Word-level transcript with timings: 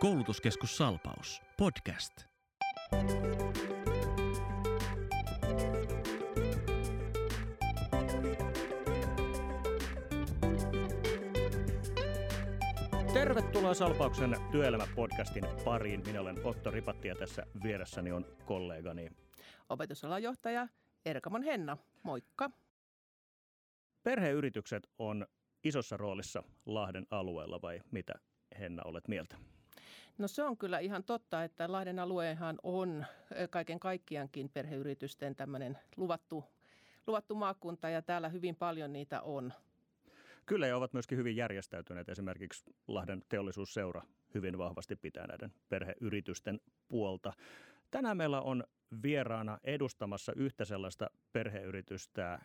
Koulutuskeskus 0.00 0.76
Salpaus. 0.76 1.42
Podcast. 1.56 2.12
Tervetuloa 13.12 13.74
Salpauksen 13.74 14.36
työelämäpodcastin 14.50 15.44
pariin. 15.64 16.02
Minä 16.06 16.20
olen 16.20 16.36
Otto 16.44 16.70
Ripatti 16.70 17.08
ja 17.08 17.14
tässä 17.14 17.46
vieressäni 17.62 18.12
on 18.12 18.26
kollegani. 18.44 19.10
Opetusalan 19.68 20.22
johtaja 20.22 20.68
Erkamon 21.06 21.42
Henna. 21.42 21.76
Moikka. 22.02 22.50
Perheyritykset 24.02 24.90
on 24.98 25.26
isossa 25.64 25.96
roolissa 25.96 26.42
Lahden 26.66 27.06
alueella 27.10 27.62
vai 27.62 27.80
mitä 27.90 28.14
Henna 28.58 28.82
olet 28.84 29.08
mieltä? 29.08 29.36
No 30.18 30.28
se 30.28 30.42
on 30.42 30.56
kyllä 30.56 30.78
ihan 30.78 31.04
totta, 31.04 31.44
että 31.44 31.72
Lahden 31.72 31.98
alueenhan 31.98 32.58
on 32.62 33.04
kaiken 33.50 33.80
kaikkiaankin 33.80 34.48
perheyritysten 34.48 35.36
tämmöinen 35.36 35.78
luvattu, 35.96 36.44
luvattu 37.06 37.34
maakunta 37.34 37.88
ja 37.88 38.02
täällä 38.02 38.28
hyvin 38.28 38.56
paljon 38.56 38.92
niitä 38.92 39.20
on. 39.20 39.52
Kyllä 40.46 40.66
ja 40.66 40.76
ovat 40.76 40.92
myöskin 40.92 41.18
hyvin 41.18 41.36
järjestäytyneet. 41.36 42.08
Esimerkiksi 42.08 42.64
Lahden 42.88 43.22
teollisuusseura 43.28 44.02
hyvin 44.34 44.58
vahvasti 44.58 44.96
pitää 44.96 45.26
näiden 45.26 45.52
perheyritysten 45.68 46.60
puolta. 46.88 47.32
Tänään 47.90 48.16
meillä 48.16 48.40
on 48.40 48.64
vieraana 49.02 49.58
edustamassa 49.64 50.32
yhtä 50.36 50.64
sellaista 50.64 51.10
perheyritystä 51.32 52.38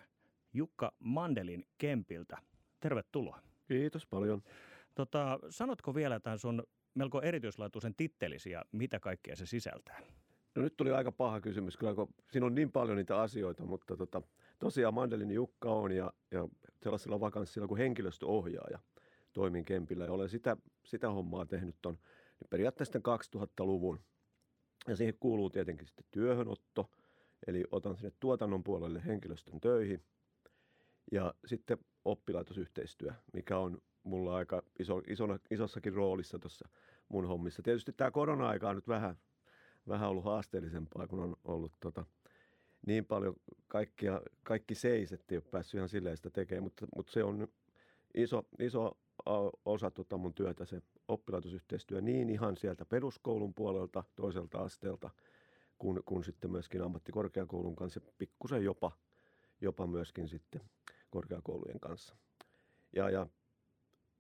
Jukka 0.54 0.94
Mandelin 1.00 1.68
Kempiltä. 1.78 2.38
Tervetuloa. 2.80 3.40
Kiitos 3.68 4.06
paljon. 4.06 4.44
Tota, 4.96 5.40
sanotko 5.50 5.96
vielä 5.96 6.20
tämän 6.20 6.40
sun 6.40 6.64
melko 6.94 7.22
erityislaatuisen 7.22 7.96
tittelisi 7.96 8.52
ja 8.52 8.66
mitä 8.72 9.00
kaikkea 9.00 9.36
se 9.36 9.46
sisältää? 9.46 10.00
No 10.56 10.62
nyt 10.62 10.78
tuli 10.78 10.92
aika 10.92 11.12
paha 11.12 11.42
kysymys, 11.42 11.78
kyllä 11.78 11.96
kun 11.96 12.14
siinä 12.32 12.46
on 12.46 12.56
niin 12.56 12.72
paljon 12.72 12.98
niitä 12.98 13.22
asioita, 13.22 13.66
mutta 13.66 13.98
tota, 13.98 14.22
tosiaan 14.60 14.94
Mandelin 14.94 15.32
Jukka 15.32 15.70
on 15.72 15.92
ja, 15.92 16.14
ja 16.32 16.48
sellaisella 16.84 17.20
vakanssilla 17.20 17.68
kuin 17.68 17.78
henkilöstöohjaaja 17.78 18.80
toimin 19.34 19.66
Kempillä 19.66 20.06
ja 20.06 20.12
olen 20.12 20.30
sitä, 20.30 20.58
sitä 20.86 21.10
hommaa 21.10 21.46
tehnyt 21.46 21.76
ton 21.82 21.94
niin 22.40 22.50
periaatteessa 22.50 23.00
2000-luvun. 23.00 24.00
Ja 24.88 24.96
siihen 24.96 25.18
kuuluu 25.20 25.50
tietenkin 25.50 25.88
sitten 25.88 26.06
työhönotto, 26.12 26.92
eli 27.48 27.64
otan 27.72 27.96
sinne 27.96 28.12
tuotannon 28.20 28.64
puolelle 28.64 29.02
henkilöstön 29.06 29.62
töihin 29.62 30.04
ja 31.12 31.34
sitten 31.46 31.78
oppilaitosyhteistyö, 32.06 33.12
mikä 33.34 33.58
on 33.58 33.82
mulla 34.04 34.36
aika 34.36 34.64
iso, 34.80 35.02
isona, 35.08 35.40
isossakin 35.52 35.94
roolissa 35.94 36.40
tuossa 36.40 36.70
mun 37.10 37.28
hommissa. 37.28 37.62
Tietysti 37.62 37.94
tämä 37.94 38.12
korona-aika 38.12 38.70
on 38.70 38.76
nyt 38.76 38.88
vähän, 38.88 39.18
vähän 39.88 40.10
ollut 40.10 40.26
haasteellisempaa, 40.26 41.08
kun 41.08 41.20
on 41.20 41.36
ollut 41.44 41.72
tota, 41.80 42.06
niin 42.86 43.06
paljon 43.06 43.36
kaikkia, 43.68 44.22
kaikki 44.44 44.76
seis, 44.76 45.14
että 45.14 45.36
ei 45.36 45.38
ole 45.38 45.52
päässyt 45.52 45.78
ihan 45.78 45.90
silleen 45.90 46.18
sitä 46.18 46.30
tekemään, 46.30 46.64
mutta, 46.64 46.88
mutta 46.96 47.12
se 47.12 47.24
on 47.24 47.48
iso, 48.14 48.46
iso 48.60 48.98
osa 49.66 49.92
tota 49.92 50.18
mun 50.18 50.34
työtä 50.34 50.66
se 50.66 50.82
oppilaitosyhteistyö 51.08 52.02
niin 52.02 52.30
ihan 52.30 52.58
sieltä 52.58 52.86
peruskoulun 52.86 53.54
puolelta, 53.54 54.04
toiselta 54.16 54.58
asteelta, 54.58 55.10
kun, 55.78 56.04
kun 56.06 56.24
sitten 56.24 56.52
myöskin 56.52 56.82
ammattikorkeakoulun 56.82 57.76
kanssa 57.76 58.02
pikkusen 58.18 58.64
jopa, 58.64 58.92
jopa 59.62 59.88
myöskin 59.88 60.28
sitten 60.28 60.62
korkeakoulujen 61.10 61.80
kanssa. 61.80 62.16
Ja, 62.96 63.10
ja 63.10 63.28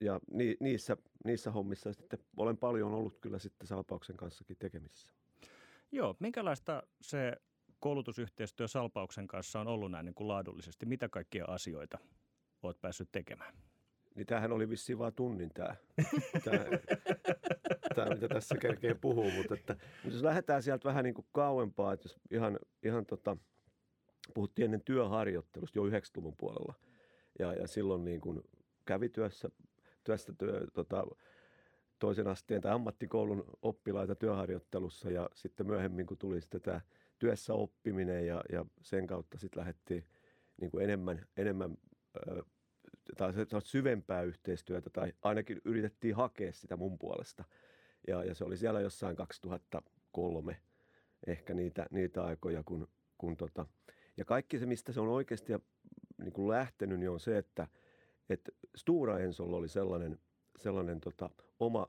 ja 0.03 0.19
ni, 0.31 0.57
niissä, 0.59 0.97
niissä 1.25 1.51
hommissa 1.51 1.93
sitten 1.93 2.19
olen 2.37 2.57
paljon 2.57 2.93
ollut 2.93 3.17
kyllä 3.21 3.39
sitten 3.39 3.67
Salpauksen 3.67 4.17
kanssakin 4.17 4.57
tekemisissä. 4.59 5.09
Joo, 5.91 6.15
minkälaista 6.19 6.83
se 7.01 7.33
koulutusyhteistyö 7.79 8.67
Salpauksen 8.67 9.27
kanssa 9.27 9.59
on 9.59 9.67
ollut 9.67 9.91
näin 9.91 10.05
niin 10.05 10.15
kuin 10.15 10.27
laadullisesti? 10.27 10.85
Mitä 10.85 11.09
kaikkia 11.09 11.45
asioita 11.45 11.97
olet 12.63 12.81
päässyt 12.81 13.09
tekemään? 13.11 13.53
Niin 14.15 14.25
tämähän 14.25 14.51
oli 14.51 14.69
vissiin 14.69 14.99
vaan 14.99 15.13
tunnin 15.13 15.49
tämä, 15.53 15.75
tämä, 16.43 16.65
tämä 17.95 18.09
mitä 18.09 18.27
tässä 18.27 18.57
kerkeen 18.57 18.99
puhuu, 18.99 19.31
mutta 19.31 19.53
että, 19.53 19.73
mutta 19.73 20.15
jos 20.15 20.23
lähdetään 20.23 20.63
sieltä 20.63 20.89
vähän 20.89 21.03
niin 21.03 21.13
kuin 21.13 21.27
kauempaa, 21.31 21.93
että 21.93 22.05
jos 22.05 22.19
ihan, 22.31 22.59
ihan 22.83 23.05
tota, 23.05 23.37
puhuttiin 24.33 24.65
ennen 24.65 24.81
työharjoittelusta 24.81 25.79
jo 25.79 25.85
90-luvun 25.85 26.35
puolella 26.37 26.73
ja, 27.39 27.53
ja 27.53 27.67
silloin 27.67 28.05
niin 28.05 28.21
kuin 28.21 28.41
kävi 28.85 29.09
työssä 29.09 29.49
työstä 30.03 30.33
työ, 30.37 30.67
tota, 30.73 31.03
toisen 31.99 32.27
asteen 32.27 32.61
tai 32.61 32.71
ammattikoulun 32.71 33.43
oppilaita 33.61 34.15
työharjoittelussa 34.15 35.11
ja 35.11 35.29
sitten 35.33 35.67
myöhemmin, 35.67 36.05
kun 36.05 36.17
tuli 36.17 36.41
sitten 36.41 36.61
tämä 36.61 36.81
työssä 37.19 37.53
oppiminen 37.53 38.27
ja, 38.27 38.43
ja 38.51 38.65
sen 38.81 39.07
kautta 39.07 39.37
sitten 39.37 39.59
lähdettiin 39.59 40.05
niin 40.61 40.71
kuin 40.71 40.83
enemmän, 40.83 41.25
enemmän 41.37 41.77
tai 43.17 43.33
syvempää 43.59 44.21
yhteistyötä 44.21 44.89
tai 44.89 45.13
ainakin 45.21 45.61
yritettiin 45.65 46.15
hakea 46.15 46.53
sitä 46.53 46.77
mun 46.77 46.99
puolesta. 46.99 47.43
Ja, 48.07 48.23
ja 48.23 48.35
se 48.35 48.43
oli 48.43 48.57
siellä 48.57 48.81
jossain 48.81 49.15
2003 49.15 50.57
ehkä 51.27 51.53
niitä, 51.53 51.85
niitä 51.91 52.23
aikoja, 52.23 52.63
kun, 52.63 52.87
kun 53.17 53.37
tota, 53.37 53.65
ja 54.17 54.25
kaikki 54.25 54.59
se, 54.59 54.65
mistä 54.65 54.91
se 54.91 55.01
on 55.01 55.07
oikeasti 55.07 55.53
niin 56.17 56.33
kuin 56.33 56.49
lähtenyt, 56.49 56.99
niin 56.99 57.09
on 57.09 57.19
se, 57.19 57.37
että– 57.37 57.67
että 58.29 58.51
Stura 58.75 59.19
Ensolla 59.19 59.57
oli 59.57 59.67
sellainen, 59.67 60.19
sellainen 60.57 61.01
tota, 61.01 61.29
oma, 61.59 61.87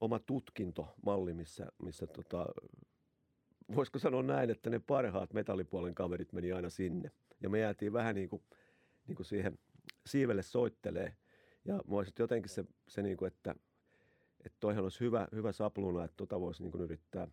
oma 0.00 0.18
tutkintomalli, 0.18 1.34
missä, 1.34 1.66
missä 1.82 2.06
tota, 2.06 2.46
voisiko 3.76 3.98
sanoa 3.98 4.22
näin, 4.22 4.50
että 4.50 4.70
ne 4.70 4.78
parhaat 4.78 5.32
metallipuolen 5.32 5.94
kaverit 5.94 6.32
meni 6.32 6.52
aina 6.52 6.70
sinne. 6.70 7.10
Ja 7.42 7.48
me 7.48 7.58
jäätiin 7.58 7.92
vähän 7.92 8.14
niin 8.14 8.28
kuin, 8.28 8.42
niin 9.06 9.16
kuin 9.16 9.26
siihen 9.26 9.58
siivelle 10.06 10.42
soittelee. 10.42 11.16
Ja 11.64 11.80
mua 11.86 12.04
jotenkin 12.18 12.50
se, 12.50 12.64
se 12.88 13.02
niin 13.02 13.16
kuin, 13.16 13.26
että, 13.26 13.54
että 14.44 14.56
toihan 14.60 14.84
olisi 14.84 15.00
hyvä, 15.00 15.28
hyvä 15.32 15.52
sapluna, 15.52 16.04
että 16.04 16.16
tota 16.16 16.40
voisi 16.40 16.62
niin 16.62 16.72
kuin 16.72 16.82
yrittää 16.82 17.28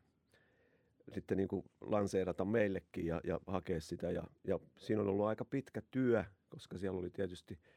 sitten 1.11 1.37
niin 1.37 1.47
kuin 1.47 1.65
lanseerata 1.81 2.45
meillekin 2.45 3.05
ja, 3.05 3.21
ja 3.23 3.39
hakea 3.47 3.81
sitä. 3.81 4.11
Ja, 4.11 4.23
ja 4.47 4.59
siinä 4.77 5.01
on 5.01 5.07
ollut 5.07 5.25
aika 5.25 5.45
pitkä 5.45 5.81
työ, 5.91 6.23
koska 6.49 6.77
siellä 6.77 6.99
oli 6.99 7.09
tietysti– 7.09 7.59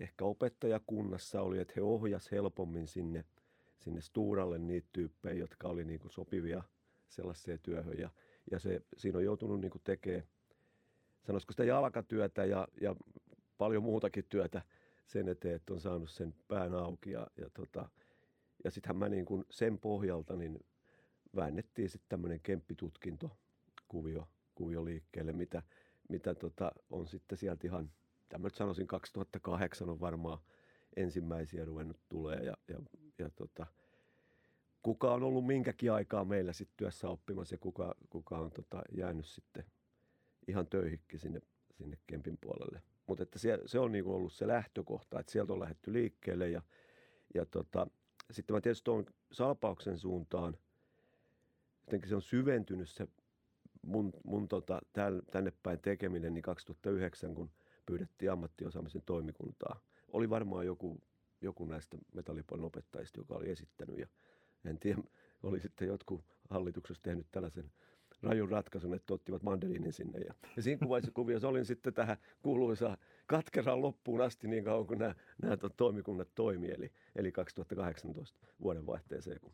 ehkä 0.00 0.24
opettajakunnassa 0.24 1.42
oli, 1.42 1.58
että 1.58 1.72
he 1.76 1.82
ohjas 1.82 2.30
helpommin 2.30 2.88
sinne, 2.88 3.24
sinne 3.78 4.00
Stuuralle 4.00 4.58
niitä 4.58 4.88
tyyppejä, 4.92 5.34
jotka 5.34 5.68
oli 5.68 5.84
niin 5.84 6.00
kuin 6.00 6.12
sopivia 6.12 6.62
sellaiseen 7.08 7.58
työhön. 7.62 7.98
Ja, 7.98 8.10
ja 8.50 8.58
se, 8.58 8.82
siinä 8.96 9.18
on 9.18 9.24
joutunut 9.24 9.60
niin 9.60 9.70
kuin 9.70 9.82
tekemään, 9.84 10.24
sanoisiko 11.22 11.52
sitä 11.52 11.64
jalkatyötä 11.64 12.44
ja, 12.44 12.68
ja 12.80 12.96
paljon 13.58 13.82
muutakin 13.82 14.24
työtä 14.28 14.62
sen 15.06 15.28
eteen, 15.28 15.54
että 15.54 15.72
on 15.72 15.80
saanut 15.80 16.10
sen 16.10 16.34
pään 16.48 16.74
auki. 16.74 17.10
Ja, 17.10 17.26
ja, 17.36 17.50
tota, 17.54 17.88
ja 18.64 18.70
sittenhän 18.70 18.96
mä 18.96 19.08
niin 19.08 19.24
kuin 19.24 19.44
sen 19.50 19.78
pohjalta 19.78 20.36
niin 20.36 20.64
väännettiin 21.36 21.88
sitten 21.88 22.08
tämmöinen 22.08 22.40
kemppitutkinto 22.40 23.30
kuvio, 23.88 24.28
kuvio 24.54 24.84
liikkeelle, 24.84 25.32
mitä, 25.32 25.62
mitä 26.08 26.34
tota, 26.34 26.72
on 26.90 27.06
sitten 27.06 27.38
sieltä 27.38 27.66
ihan– 27.66 27.90
tämä 28.30 28.46
nyt 28.46 28.54
sanoisin 28.54 28.86
2008 28.86 29.88
on 29.88 30.00
varmaan 30.00 30.38
ensimmäisiä 30.96 31.64
ruvennut 31.64 32.00
tulee 32.08 32.36
ja, 32.36 32.56
ja, 32.68 32.80
ja 33.18 33.30
tota, 33.30 33.66
kuka 34.82 35.14
on 35.14 35.22
ollut 35.22 35.46
minkäkin 35.46 35.92
aikaa 35.92 36.24
meillä 36.24 36.52
sitten 36.52 36.76
työssä 36.76 37.08
oppimassa 37.08 37.54
ja 37.54 37.58
kuka, 37.58 37.94
kuka 38.10 38.38
on 38.38 38.50
tota, 38.50 38.82
jäänyt 38.96 39.26
sitten 39.26 39.64
ihan 40.48 40.66
töihikki 40.66 41.18
sinne, 41.18 41.40
sinne 41.72 41.98
Kempin 42.06 42.38
puolelle. 42.40 42.82
Mutta 43.06 43.22
että 43.22 43.38
se, 43.38 43.58
se 43.66 43.78
on 43.78 43.92
niinku 43.92 44.14
ollut 44.14 44.32
se 44.32 44.46
lähtökohta, 44.46 45.20
että 45.20 45.32
sieltä 45.32 45.52
on 45.52 45.60
lähdetty 45.60 45.92
liikkeelle 45.92 46.48
ja, 46.48 46.62
ja 47.34 47.46
tota, 47.46 47.86
sitten 48.30 48.56
mä 48.56 48.60
tietysti 48.60 48.84
tuon 48.84 49.06
salpauksen 49.32 49.98
suuntaan, 49.98 50.58
jotenkin 51.86 52.08
se 52.08 52.14
on 52.14 52.22
syventynyt 52.22 52.88
se 52.88 53.08
mun, 53.82 54.12
mun 54.24 54.48
tota, 54.48 54.80
tänne 55.30 55.52
päin 55.62 55.80
tekeminen 55.80 56.34
niin 56.34 56.42
2009, 56.42 57.34
kun 57.34 57.50
pyydettiin 57.90 58.32
ammattiosaamisen 58.32 59.02
toimikuntaa. 59.06 59.80
Oli 60.08 60.30
varmaan 60.30 60.66
joku, 60.66 61.00
joku 61.40 61.64
näistä 61.64 61.98
metallipuolen 62.14 62.64
opettajista, 62.64 63.20
joka 63.20 63.34
oli 63.34 63.50
esittänyt 63.50 63.98
ja 63.98 64.06
en 64.64 64.78
tiedä, 64.78 65.02
oli 65.42 65.60
sitten 65.60 65.88
jotkut 65.88 66.24
hallituksessa 66.50 67.02
tehnyt 67.02 67.26
tällaisen 67.30 67.72
rajun 68.22 68.48
ratkaisun, 68.48 68.94
että 68.94 69.14
ottivat 69.14 69.42
mandeliinin 69.42 69.92
sinne. 69.92 70.18
Ja, 70.18 70.34
ja 70.56 70.62
siinä 70.62 70.86
kuvassa 70.86 71.10
kuviossa 71.20 71.48
olin 71.48 71.64
sitten 71.64 71.94
tähän 71.94 72.16
kuuluisa 72.42 72.98
katkeraan 73.26 73.82
loppuun 73.82 74.20
asti 74.20 74.48
niin 74.48 74.64
kauan 74.64 74.86
kuin 74.86 74.98
nämä, 74.98 75.14
nämä 75.42 75.56
toimikunnat 75.76 76.28
toimi, 76.34 76.70
eli, 76.70 76.92
eli 77.16 77.32
2018 77.32 78.46
vuodenvaihteeseen, 78.62 79.40
kun 79.40 79.52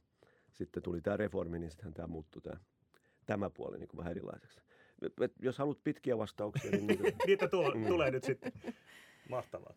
sitten 0.53 0.83
tuli 0.83 1.00
tämä 1.00 1.17
reformi, 1.17 1.59
niin 1.59 1.71
sittenhän 1.71 1.94
tämä 1.94 2.09
muuttui 2.09 2.43
tämä 2.43 2.61
tämä 3.27 3.50
puoli 3.50 3.79
niin 3.79 3.88
kuin 3.88 3.99
vähän 3.99 4.11
erilaiseksi. 4.11 4.61
Jos 5.40 5.58
haluat 5.58 5.84
pitkiä 5.84 6.19
vastauksia, 6.19 6.70
niin 6.70 6.87
niitä, 6.87 7.02
niitä 7.26 7.48
tuo, 7.48 7.70
mm. 7.70 7.87
tulee 7.87 8.10
nyt 8.10 8.25
sitten. 8.25 8.52
Mahtavaa. 9.28 9.75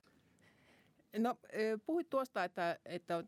No 1.17 1.35
puhuit 1.85 2.09
tuosta, 2.09 2.43
että, 2.43 2.79
että 2.85 3.23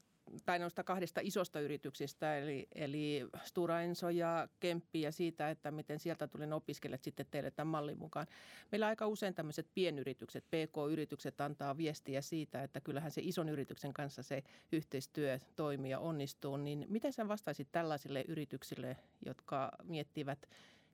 tai 0.45 0.59
noista 0.59 0.83
kahdesta 0.83 1.21
isosta 1.23 1.59
yrityksistä, 1.59 2.38
eli, 2.38 2.67
eli 2.75 3.25
Stura 3.43 3.81
Enso 3.81 4.09
ja 4.09 4.47
Kemppi 4.59 5.01
ja 5.01 5.11
siitä, 5.11 5.49
että 5.49 5.71
miten 5.71 5.99
sieltä 5.99 6.27
tuli 6.27 6.47
ne 6.47 6.55
opiskelijat 6.55 7.03
sitten 7.03 7.25
teille 7.31 7.51
tämän 7.51 7.67
mallin 7.67 7.99
mukaan. 7.99 8.27
Meillä 8.71 8.87
aika 8.87 9.07
usein 9.07 9.33
tämmöiset 9.33 9.67
pienyritykset, 9.73 10.45
PK-yritykset 10.45 11.41
antaa 11.41 11.77
viestiä 11.77 12.21
siitä, 12.21 12.63
että 12.63 12.81
kyllähän 12.81 13.11
se 13.11 13.21
ison 13.23 13.49
yrityksen 13.49 13.94
kanssa 13.94 14.23
se 14.23 14.44
yhteistyö 14.71 15.39
toimii 15.55 15.91
ja 15.91 15.99
onnistuu. 15.99 16.57
Niin 16.57 16.85
miten 16.89 17.13
sä 17.13 17.27
vastaisit 17.27 17.67
tällaisille 17.71 18.25
yrityksille, 18.27 18.97
jotka 19.25 19.71
miettivät 19.83 20.47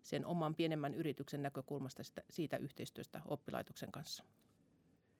sen 0.07 0.25
oman 0.25 0.55
pienemmän 0.55 0.93
yrityksen 0.93 1.41
näkökulmasta 1.41 2.03
sitä, 2.03 2.21
siitä 2.29 2.57
yhteistyöstä 2.57 3.21
oppilaitoksen 3.25 3.91
kanssa? 3.91 4.23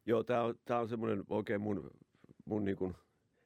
Joo, 0.06 0.24
tämä 0.24 0.44
on, 0.44 0.56
tää 0.66 0.80
on 0.80 0.90
semmoinen 0.90 1.24
oikein 1.30 1.62
mun, 1.62 1.92
mun 2.46 2.66
niin 2.66 2.78
kuin 2.78 2.96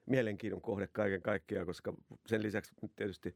mielenkiinnon 0.05 0.61
kohde 0.61 0.87
kaiken 0.87 1.21
kaikkiaan, 1.21 1.65
koska 1.65 1.93
sen 2.27 2.43
lisäksi 2.43 2.73
tietysti 2.95 3.35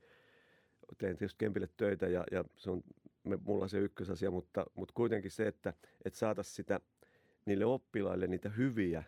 teen 0.97 1.17
tietysti 1.17 1.37
Kempille 1.37 1.69
töitä 1.77 2.07
ja, 2.07 2.23
ja 2.31 2.43
se 2.55 2.71
on 2.71 2.83
me, 3.23 3.37
mulla 3.45 3.67
se 3.67 3.79
ykkösasia, 3.79 4.31
mutta, 4.31 4.65
mutta 4.75 4.93
kuitenkin 4.95 5.31
se, 5.31 5.47
että, 5.47 5.73
että 6.05 6.19
saataisiin 6.19 6.55
sitä 6.55 6.79
niille 7.45 7.65
oppilaille 7.65 8.27
niitä 8.27 8.49
hyviä 8.49 9.03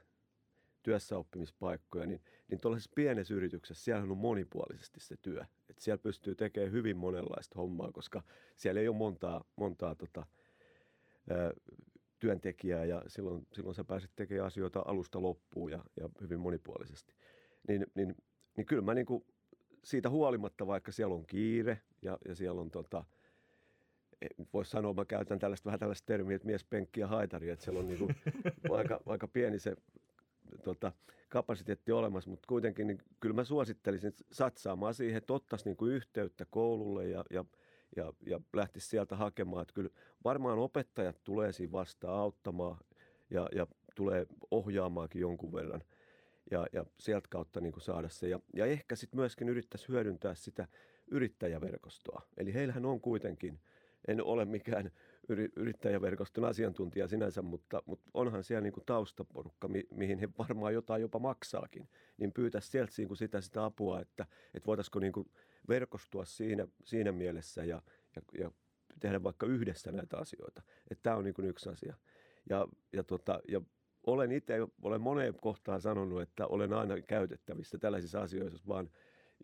työssäoppimispaikkoja, 0.84 2.06
niin, 2.06 2.22
niin 2.48 2.62
tuollaisessa 2.62 2.92
pienessä 2.96 3.34
yrityksessä 3.34 3.84
siellä 3.84 4.12
on 4.12 4.18
monipuolisesti 4.18 5.00
se 5.00 5.16
työ. 5.22 5.46
että 5.70 5.84
siellä 5.84 6.02
pystyy 6.02 6.36
tekemään 6.36 6.72
hyvin 6.72 6.98
monenlaista 6.98 7.60
hommaa, 7.60 7.92
koska 7.92 8.24
siellä 8.56 8.82
ei 8.82 8.88
ole 8.88 8.98
montaa, 8.98 9.44
montaa 9.56 9.96
tota, 9.96 10.26
ää, 11.30 11.52
työntekijää 12.20 12.86
ja 12.86 13.04
silloin, 13.08 13.48
silloin 13.54 13.76
sä 13.76 13.84
pääset 13.84 14.12
tekemään 14.16 14.48
asioita 14.48 14.84
alusta 14.86 15.22
loppuun 15.22 15.72
ja, 15.72 15.84
ja 16.00 16.10
hyvin 16.22 16.40
monipuolisesti. 16.40 17.14
Niin, 17.68 17.86
niin, 17.96 18.16
niin 18.58 18.66
kyllä 18.66 18.82
mä 18.82 18.94
niin 18.94 19.06
kuin 19.06 19.26
siitä 19.84 20.10
huolimatta, 20.10 20.68
vaikka 20.68 20.92
siellä 20.92 21.16
on 21.16 21.26
kiire 21.26 21.82
ja, 22.02 22.18
ja 22.28 22.36
siellä 22.36 22.62
on 22.62 22.72
tota, 22.72 23.06
voisi 24.54 24.72
sanoa, 24.72 24.94
mä 24.94 25.06
käytän 25.06 25.40
tällaista, 25.40 25.66
vähän 25.66 25.80
tällaista 25.80 26.06
termiä, 26.06 26.36
että 26.36 26.46
mies, 26.46 26.64
penkki 26.64 27.00
ja 27.00 27.08
haitari, 27.08 27.50
että 27.50 27.66
siellä 27.66 27.80
on 27.80 27.88
niin 27.88 28.00
kuin 28.00 28.16
aika, 28.78 29.02
aika 29.06 29.28
pieni 29.28 29.60
se 29.60 29.76
tota, 30.64 30.92
kapasiteetti 31.30 31.92
olemassa, 31.92 32.30
mutta 32.30 32.48
kuitenkin 32.48 32.88
niin 32.88 33.00
kyllä 33.20 33.36
mä 33.36 33.44
suosittelisin 33.44 34.14
satsaamaan 34.32 34.94
siihen, 34.94 35.18
että 35.18 35.34
ottaisi 35.34 35.66
niin 35.66 35.78
kuin 35.78 35.92
yhteyttä 35.92 36.46
koululle 36.50 37.08
ja, 37.08 37.24
ja, 37.30 37.46
ja, 37.96 38.14
ja 38.26 38.40
lähtisi 38.54 38.88
sieltä 38.88 39.16
hakemaan. 39.16 39.62
Että 39.62 39.74
kyllä 39.74 39.90
varmaan 40.24 40.60
opettajat 40.60 41.24
tulee 41.24 41.52
siinä 41.52 41.72
vastaan 41.72 42.20
auttamaan 42.20 42.78
ja, 43.30 43.50
ja 43.56 43.68
tulee 43.96 44.26
ohjaamaankin 44.52 45.22
jonkun 45.22 45.54
verran 45.54 45.84
ja, 46.52 46.68
ja 46.74 46.86
sieltä 47.00 47.28
kautta 47.32 47.62
niin 47.62 47.74
kuin 47.74 47.84
saada 47.84 48.10
se. 48.10 48.30
Ja, 48.30 48.40
ja 48.56 48.66
ehkä 48.66 48.96
sitten 48.96 49.20
myöskin 49.20 49.50
yrittäisi 49.50 49.88
hyödyntää 49.88 50.36
sitä 50.36 50.68
yrittäjäverkostoa. 51.08 52.22
Eli 52.38 52.54
heillähän 52.54 52.86
on 52.86 53.02
kuitenkin, 53.02 53.60
en 54.08 54.24
ole 54.24 54.46
mikään 54.46 54.92
yrittäjäverkoston 55.56 56.46
asiantuntija 56.46 57.08
sinänsä, 57.08 57.42
mutta, 57.42 57.84
mutta 57.86 58.10
onhan 58.14 58.44
siellä 58.44 58.62
niin 58.62 58.74
kuin 58.74 58.86
taustaporukka, 58.86 59.68
mi, 59.68 59.84
mihin 59.92 60.20
he 60.20 60.30
varmaan 60.38 60.74
jotain 60.74 61.02
jopa 61.02 61.20
maksaakin, 61.20 61.90
niin 62.18 62.34
pyytäisi 62.34 62.70
sieltä 62.70 62.94
niin 62.98 63.08
kuin 63.08 63.18
sitä, 63.18 63.42
sitä 63.42 63.66
apua, 63.66 64.00
että, 64.00 64.26
että 64.54 64.68
voitaisiko 64.68 65.00
niin 65.00 65.14
kuin 65.14 65.32
verkostua 65.68 66.26
siinä, 66.26 66.68
siinä 66.84 67.12
mielessä 67.12 67.64
ja, 67.64 67.82
ja, 68.16 68.22
ja 68.40 68.52
tehdä 69.00 69.24
vaikka 69.24 69.46
yhdessä 69.46 69.92
näitä 69.92 70.18
asioita. 70.18 70.62
Että 70.92 71.04
tämä 71.04 71.16
on 71.16 71.24
niin 71.24 71.34
kuin 71.34 71.48
yksi 71.48 71.70
asia. 71.70 71.96
Ja, 72.50 72.68
ja, 72.94 73.04
tota, 73.04 73.40
ja 73.48 73.62
olen 74.08 74.32
itse, 74.32 74.54
olen 74.82 75.02
moneen 75.02 75.34
kohtaan 75.42 75.82
sanonut, 75.82 76.22
että 76.22 76.48
olen 76.48 76.74
aina 76.74 77.02
käytettävissä 77.02 77.78
tällaisissa 77.78 78.22
asioissa, 78.22 78.64
vaan 78.68 78.90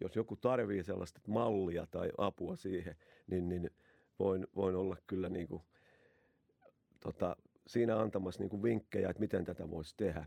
jos 0.01 0.15
joku 0.15 0.35
tarvii 0.35 0.83
sellaista 0.83 1.21
mallia 1.27 1.87
tai 1.91 2.09
apua 2.17 2.55
siihen, 2.55 2.95
niin, 3.27 3.49
niin 3.49 3.71
voin, 4.19 4.47
voin 4.55 4.75
olla 4.75 4.97
kyllä 5.07 5.29
niin 5.29 5.47
kuin 5.47 5.63
tota, 6.99 7.35
siinä 7.67 7.99
antamassa 7.99 8.41
niin 8.41 8.49
kuin 8.49 8.63
vinkkejä, 8.63 9.09
että 9.09 9.19
miten 9.19 9.45
tätä 9.45 9.69
voisi 9.69 9.93
tehdä. 9.97 10.25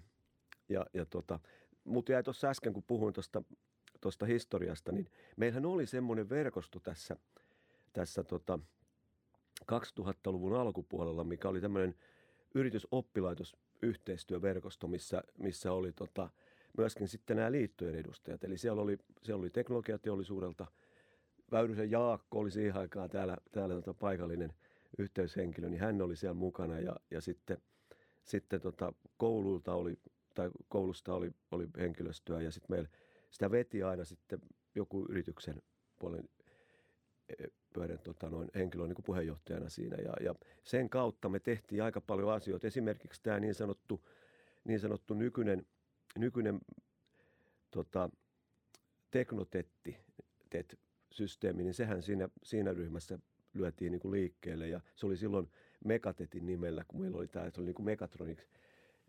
Ja, 0.69 0.87
ja 0.95 1.07
tota, 1.07 1.41
mutta 1.85 2.13
jäi 2.13 2.23
tuossa 2.23 2.49
äsken, 2.49 2.73
kun 2.73 2.83
puhuin 2.83 3.15
tuosta 4.01 4.27
historiasta, 4.27 4.93
niin 4.93 5.11
meillähän 5.37 5.67
oli 5.67 5.87
semmoinen 5.87 6.29
verkosto 6.29 6.81
tässä, 6.81 7.17
tässä 7.93 8.25
tota 8.25 8.59
2000-luvun 9.73 10.57
alkupuolella, 10.57 11.25
mikä 11.25 11.49
oli 11.49 11.61
tämmöinen 11.61 11.95
yritysoppilaitos-yhteistyöverkosto, 12.55 14.89
missä, 14.89 15.23
missä 15.39 15.73
oli 15.73 15.93
tota, 15.93 16.31
myöskin 16.79 17.09
sitten 17.09 17.37
nämä 17.37 17.53
liittojen 17.53 17.95
edustajat. 17.95 18.45
Eli 18.45 18.59
siellä 18.59 18.83
oli, 18.83 18.99
siellä 19.23 19.41
oli 19.41 19.51
teknologiateollisuudelta, 19.51 20.67
Väyrysen 21.51 21.91
Jaakko 21.91 22.39
oli 22.39 22.51
siihen 22.51 22.77
aikaan 22.77 23.11
täällä, 23.11 23.37
täällä 23.53 23.75
tota 23.75 23.95
paikallinen– 23.95 24.53
yhteyshenkilö, 24.99 25.69
niin 25.69 25.81
hän 25.81 26.03
oli 26.03 26.17
siellä 26.17 26.35
mukana 26.35 26.81
ja, 26.81 26.97
ja 27.11 27.21
sitten, 27.21 27.59
sitten 28.25 28.61
tota, 28.61 28.93
koululta 29.17 29.75
oli, 29.75 29.99
tai 30.35 30.51
koulusta 30.69 31.15
oli, 31.15 31.31
oli 31.51 31.69
henkilöstöä 31.79 32.41
ja 32.41 32.51
sitten 32.51 32.77
meillä 32.77 32.89
sitä 33.31 33.51
veti 33.51 33.83
aina 33.83 34.05
sitten 34.05 34.39
joku 34.75 35.07
yrityksen 35.09 35.63
puolen 35.99 36.29
e, 37.29 37.47
pyörän 37.73 37.99
tota, 37.99 38.31
noin, 38.31 38.51
henkilö 38.55 38.87
niin 38.87 39.05
puheenjohtajana 39.05 39.69
siinä. 39.69 39.97
Ja, 39.97 40.13
ja 40.21 40.35
sen 40.65 40.91
kautta 40.91 41.29
me 41.29 41.41
tehtiin 41.41 41.83
aika 41.83 42.01
paljon 42.01 42.33
asioita. 42.33 42.67
Esimerkiksi 42.67 43.23
tämä 43.23 43.41
niin 43.41 43.55
sanottu, 43.55 44.09
niin 44.65 44.81
sanottu 44.81 45.15
nykyinen, 45.15 45.67
nykyinen 46.19 46.61
tota, 47.71 48.11
teknotetti, 49.11 49.97
TET-systeemi, 51.17 51.63
niin 51.63 51.75
sehän 51.75 52.03
siinä, 52.03 52.29
siinä 52.43 52.73
ryhmässä 52.73 53.19
lyötiin 53.55 53.93
niin 53.93 54.01
kuin 54.01 54.13
liikkeelle. 54.13 54.69
Ja 54.69 54.81
se 54.95 55.07
oli 55.07 55.17
silloin 55.17 55.51
Megatetin 55.85 56.47
nimellä, 56.47 56.85
kun 56.89 57.01
meillä 57.01 57.19
oli 57.19 57.29
tämä, 57.29 57.51
se 57.51 57.61
oli 57.61 57.67
niin 57.67 57.75
kuin 57.75 57.87
Megatronics, 57.87 58.49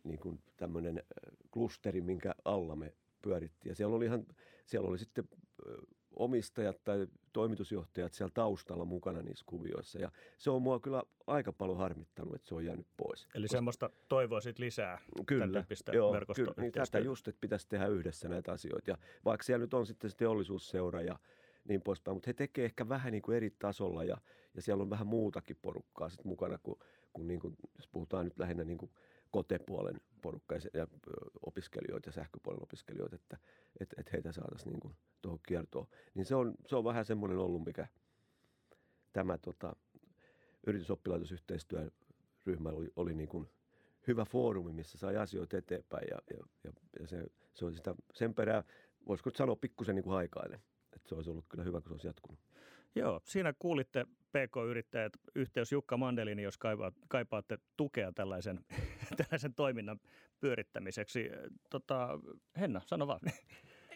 niin 0.04 0.20
kuin 0.20 0.40
tämmöinen 0.58 1.04
klusteri, 1.52 2.02
minkä 2.02 2.36
alla 2.46 2.76
me 2.76 2.94
pyörittiin. 3.22 3.72
Ja 3.72 3.76
siellä 3.76 3.96
oli, 3.96 4.06
ihan, 4.06 4.26
siellä 4.66 4.90
oli 4.90 4.98
sitten 4.98 5.30
omistajat 6.16 6.84
tai 6.84 7.08
toimitusjohtajat 7.34 8.14
siellä 8.14 8.32
taustalla 8.34 8.86
mukana 8.86 9.22
niissä 9.22 9.44
kuvioissa. 9.48 10.00
Ja 10.00 10.12
se 10.38 10.50
on 10.50 10.62
mua 10.62 10.80
kyllä 10.80 11.04
aika 11.28 11.54
paljon 11.54 11.78
harmittanut, 11.78 12.36
että 12.36 12.48
se 12.48 12.56
on 12.56 12.66
jäänyt 12.66 12.88
pois. 12.98 13.28
Eli 13.36 13.44
Koska... 13.44 13.58
semmoista 13.58 13.90
toivoisit 14.08 14.60
lisää 14.60 15.02
kyllä, 15.26 15.64
joo, 15.94 16.16
kyllä, 16.36 16.54
niin 16.58 16.72
tästä 16.72 17.00
just, 17.00 17.28
että 17.28 17.42
pitäisi 17.42 17.68
tehdä 17.70 17.88
yhdessä 17.88 18.30
näitä 18.30 18.52
asioita. 18.52 18.92
Ja 18.92 18.98
vaikka 19.26 19.44
siellä 19.44 19.64
nyt 19.64 19.74
on 19.74 19.86
sitten 19.86 20.10
se 20.10 20.18
teollisuusseura 20.18 21.02
ja 21.02 21.20
niin 21.68 21.82
poispäin. 21.82 22.16
Mutta 22.16 22.30
he 22.30 22.34
tekee 22.34 22.66
ehkä 22.66 22.90
vähän 22.90 23.12
niin 23.12 23.22
kuin 23.22 23.38
eri 23.38 23.50
tasolla 23.50 24.04
ja, 24.04 24.18
ja 24.54 24.62
siellä 24.62 24.82
on 24.82 24.90
vähän 24.90 25.08
muutakin 25.08 25.58
porukkaa 25.62 26.10
sit 26.10 26.26
mukana, 26.26 26.58
kuin, 26.58 26.80
kuin, 27.14 27.28
niin 27.28 27.40
kuin, 27.40 27.56
jos 27.78 27.88
puhutaan 27.88 28.26
nyt 28.26 28.40
lähinnä 28.40 28.64
niin 28.64 28.78
kuin 28.78 28.92
kotepuolen 29.32 30.02
porukka 30.22 30.56
ja, 30.56 30.62
ja 30.74 30.88
opiskelijoita 31.46 32.10
ja 32.10 32.14
sähköpuolen 32.14 32.64
opiskelijoita, 32.64 33.16
että 33.16 33.38
et, 33.80 33.94
et 33.98 34.14
heitä 34.14 34.32
saataisiin 34.32 34.74
niin 34.74 34.96
tuohon 35.22 35.40
kiertoon. 35.48 35.88
Niin 36.16 36.26
se 36.26 36.36
on, 36.36 36.56
se 36.68 36.76
on 36.76 36.84
vähän 36.84 37.06
semmoinen 37.06 37.38
ollut, 37.38 37.64
mikä 37.64 37.88
tämä 39.14 39.38
tota, 39.38 39.76
yritysoppilaitosyhteistyöryhmä 40.68 42.70
oli, 42.70 42.92
oli 42.96 43.14
niin 43.14 43.30
kuin 43.30 43.50
hyvä 44.08 44.26
foorumi, 44.26 44.74
missä 44.74 44.98
sai 44.98 45.18
asioita 45.18 45.58
eteenpäin 45.58 46.08
ja, 46.12 46.18
ja, 46.30 46.38
ja, 46.64 46.72
ja 47.00 47.08
se, 47.08 47.26
se 47.54 47.66
on 47.66 47.76
sitä, 47.76 47.96
sen 48.14 48.34
perään, 48.34 48.64
voisiko 49.08 49.32
sanoa 49.36 49.56
pikkusen 49.56 49.96
niin 49.96 50.04
kuin 50.04 50.14
haikailen 50.14 50.60
se 51.08 51.16
olisi 51.16 51.30
ollut 51.30 51.46
kyllä 51.50 51.64
hyvä, 51.64 51.82
kun 51.82 51.90
se 51.90 51.94
olisi 51.94 52.08
jatkunut. 52.08 52.40
Joo, 52.96 53.22
siinä 53.26 53.54
kuulitte 53.60 54.06
PK-yrittäjät 54.06 55.14
yhteys 55.36 55.72
Jukka 55.72 55.98
Mandelini, 55.98 56.44
jos 56.44 56.58
kaipaatte 57.08 57.58
tukea 57.78 58.12
tällaisen, 58.12 58.66
tällaisen 59.18 59.54
toiminnan 59.54 60.00
pyörittämiseksi. 60.40 61.30
Tota, 61.70 62.20
Henna, 62.60 62.82
sano 62.86 63.08
vaan. 63.08 63.20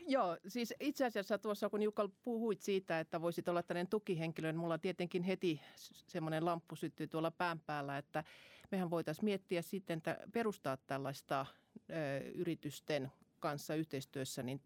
Joo, 0.08 0.38
siis 0.48 0.74
itse 0.80 1.06
asiassa 1.06 1.38
tuossa 1.38 1.70
kun 1.70 1.82
Jukka 1.82 2.10
puhuit 2.24 2.62
siitä, 2.62 3.00
että 3.00 3.22
voisit 3.22 3.48
olla 3.48 3.64
tällainen 3.64 3.90
tukihenkilö, 3.90 4.52
niin 4.52 4.60
mulla 4.60 4.78
tietenkin 4.78 5.24
heti 5.24 5.62
semmoinen 6.08 6.46
lamppu 6.46 6.76
syttyy 6.76 7.08
tuolla 7.08 7.32
pään 7.32 7.60
päällä, 7.60 7.98
että 7.98 8.24
mehän 8.72 8.90
voitaisiin 8.90 9.26
miettiä 9.26 9.62
sitten, 9.62 9.98
että 9.98 10.18
perustaa 10.34 10.78
tällaista 10.78 11.46
ö, 11.90 11.94
yritysten 12.34 13.12
kanssa 13.40 13.76
yhteistyössä 13.76 14.44
niin 14.44 14.62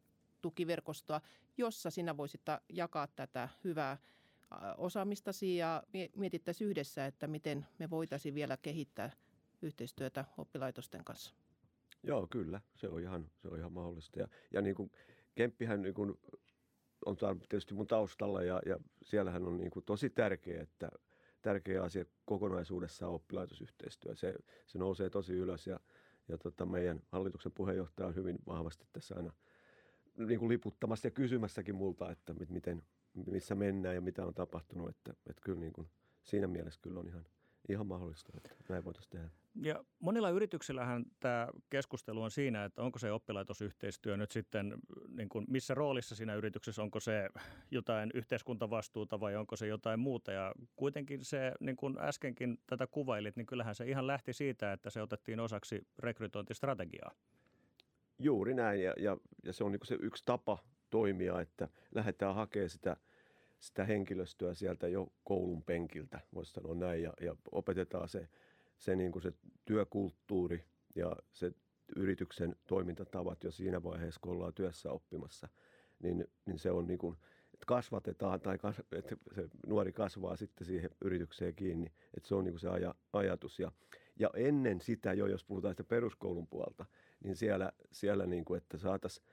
tukiverkostoa, 0.45 1.21
jossa 1.57 1.89
sinä 1.89 2.17
voisit 2.17 2.41
jakaa 2.69 3.07
tätä 3.07 3.49
hyvää 3.63 3.97
osaamistasi 4.77 5.57
ja 5.57 5.83
mietittäisiin 6.15 6.69
yhdessä, 6.69 7.05
että 7.05 7.27
miten 7.27 7.65
me 7.79 7.89
voitaisiin 7.89 8.35
vielä 8.35 8.57
kehittää 8.57 9.11
yhteistyötä 9.61 10.25
oppilaitosten 10.37 11.03
kanssa. 11.03 11.35
Joo, 12.03 12.27
kyllä. 12.27 12.61
Se 12.75 12.87
on 12.87 13.01
ihan, 13.01 13.29
se 13.41 13.47
on 13.47 13.57
ihan 13.59 13.71
mahdollista. 13.71 14.19
Ja, 14.19 14.27
ja 14.53 14.61
niin 14.61 14.75
kuin 14.75 14.91
Kemppihän 15.35 15.81
niin 15.81 15.93
kuin 15.93 16.19
on 17.05 17.17
tietysti 17.49 17.73
mun 17.73 17.87
taustalla 17.87 18.43
ja, 18.43 18.61
ja 18.65 18.77
siellähän 19.01 19.43
on 19.43 19.57
niin 19.57 19.71
kuin 19.71 19.85
tosi 19.85 20.09
tärkeä, 20.09 20.61
että 20.61 20.89
tärkeä 21.41 21.83
asia 21.83 22.05
kokonaisuudessaan 22.25 23.11
oppilaitosyhteistyö. 23.11 24.15
Se, 24.15 24.33
se 24.65 24.77
nousee 24.77 25.09
tosi 25.09 25.33
ylös 25.33 25.67
ja, 25.67 25.79
ja 26.27 26.37
tota 26.37 26.65
meidän 26.65 27.01
hallituksen 27.11 27.51
puheenjohtaja 27.51 28.07
on 28.07 28.15
hyvin 28.15 28.37
vahvasti 28.47 28.87
tässä 28.93 29.15
aina– 29.15 29.33
niin 30.17 30.39
kuin 30.39 30.49
liputtamassa 30.49 31.07
ja 31.07 31.11
kysymässäkin 31.11 31.75
multa, 31.75 32.11
että 32.11 32.33
miten, 32.49 32.83
missä 33.31 33.55
mennään 33.55 33.95
ja 33.95 34.01
mitä 34.01 34.25
on 34.25 34.33
tapahtunut. 34.33 34.89
Että, 34.89 35.11
että 35.11 35.41
kyllä 35.41 35.59
niin 35.59 35.73
kuin, 35.73 35.87
siinä 36.23 36.47
mielessä 36.47 36.79
kyllä 36.83 36.99
on 36.99 37.07
ihan, 37.07 37.25
ihan 37.69 37.87
mahdollista, 37.87 38.33
että 38.37 38.49
näin 38.69 38.85
voitaisiin 38.85 39.11
tehdä. 39.11 39.29
Ja 39.63 39.83
monilla 39.99 40.29
yrityksillähän 40.29 41.05
tämä 41.19 41.47
keskustelu 41.69 42.21
on 42.21 42.31
siinä, 42.31 42.65
että 42.65 42.81
onko 42.81 42.99
se 42.99 43.11
oppilaitosyhteistyö 43.11 44.17
nyt 44.17 44.31
sitten, 44.31 44.77
niin 45.17 45.29
kuin 45.29 45.45
missä 45.49 45.73
roolissa 45.73 46.15
siinä 46.15 46.35
yrityksessä, 46.35 46.81
onko 46.81 46.99
se 46.99 47.29
jotain 47.71 48.11
yhteiskuntavastuuta 48.13 49.19
vai 49.19 49.35
onko 49.35 49.55
se 49.55 49.67
jotain 49.67 49.99
muuta. 49.99 50.31
Ja 50.31 50.53
kuitenkin 50.75 51.25
se, 51.25 51.51
niin 51.59 51.75
kuin 51.75 51.99
äskenkin 51.99 52.59
tätä 52.67 52.87
kuvailit, 52.87 53.35
niin 53.35 53.45
kyllähän 53.45 53.75
se 53.75 53.85
ihan 53.85 54.07
lähti 54.07 54.33
siitä, 54.33 54.73
että 54.73 54.89
se 54.89 55.01
otettiin 55.01 55.39
osaksi 55.39 55.87
rekrytointistrategiaa. 55.99 57.11
Juuri 58.19 58.53
näin, 58.53 58.83
ja, 58.83 58.93
ja, 58.97 59.17
ja 59.43 59.53
se 59.53 59.63
on 59.63 59.71
niin 59.71 59.79
se 59.83 59.97
yksi 60.01 60.23
tapa 60.25 60.57
toimia, 60.89 61.41
että 61.41 61.69
lähdetään 61.95 62.35
hakemaan 62.35 62.69
sitä, 62.69 62.97
sitä 63.59 63.85
henkilöstöä 63.85 64.53
sieltä 64.53 64.87
jo 64.87 65.07
koulun 65.23 65.63
penkiltä, 65.63 66.19
voisi 66.33 66.51
sanoa 66.51 66.75
näin, 66.75 67.03
ja, 67.03 67.13
ja 67.21 67.35
opetetaan 67.51 68.09
se, 68.09 68.29
se, 68.77 68.95
niin 68.95 69.21
se 69.21 69.33
työkulttuuri 69.65 70.63
ja 70.95 71.15
se 71.31 71.51
yrityksen 71.95 72.55
toimintatavat 72.67 73.43
jo 73.43 73.51
siinä 73.51 73.83
vaiheessa, 73.83 74.19
kun 74.23 74.33
ollaan 74.33 74.53
työssä 74.53 74.91
oppimassa, 74.91 75.47
niin, 75.99 76.27
niin 76.45 76.59
se 76.59 76.71
on 76.71 76.87
niin 76.87 76.99
kuin, 76.99 77.17
että 77.53 77.65
kasvatetaan 77.67 78.41
tai 78.41 78.57
kas, 78.57 78.81
että 78.91 79.15
se 79.35 79.49
nuori 79.67 79.91
kasvaa 79.91 80.35
sitten 80.35 80.67
siihen 80.67 80.89
yritykseen 81.01 81.55
kiinni, 81.55 81.91
että 82.17 82.27
se 82.29 82.35
on 82.35 82.43
niin 82.43 82.53
kuin 82.53 82.59
se 82.59 82.69
aja, 82.69 82.95
ajatus. 83.13 83.59
Ja, 83.59 83.71
ja 84.19 84.29
ennen 84.35 84.81
sitä 84.81 85.13
jo, 85.13 85.27
jos 85.27 85.43
puhutaan 85.43 85.73
sitä 85.73 85.83
peruskoulun 85.83 86.47
puolta, 86.47 86.85
niin 87.25 87.35
siellä, 87.35 87.71
siellä 87.91 88.25
niin 88.25 88.45
kuin, 88.45 88.57
että 88.57 88.77
saataisiin 88.77 89.25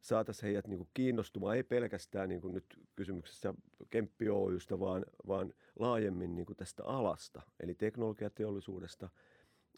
saatais 0.00 0.42
heidät 0.42 0.66
niin 0.66 0.78
kuin 0.78 0.88
kiinnostumaan, 0.94 1.56
ei 1.56 1.62
pelkästään 1.62 2.28
niin 2.28 2.40
kuin 2.40 2.54
nyt 2.54 2.80
kysymyksessä 2.96 3.54
Kemppi 3.90 4.28
Oystä, 4.28 4.80
vaan, 4.80 5.04
vaan 5.26 5.54
laajemmin 5.78 6.34
niin 6.34 6.46
kuin 6.46 6.56
tästä 6.56 6.84
alasta, 6.84 7.42
eli 7.60 7.74
teknologiateollisuudesta 7.74 9.08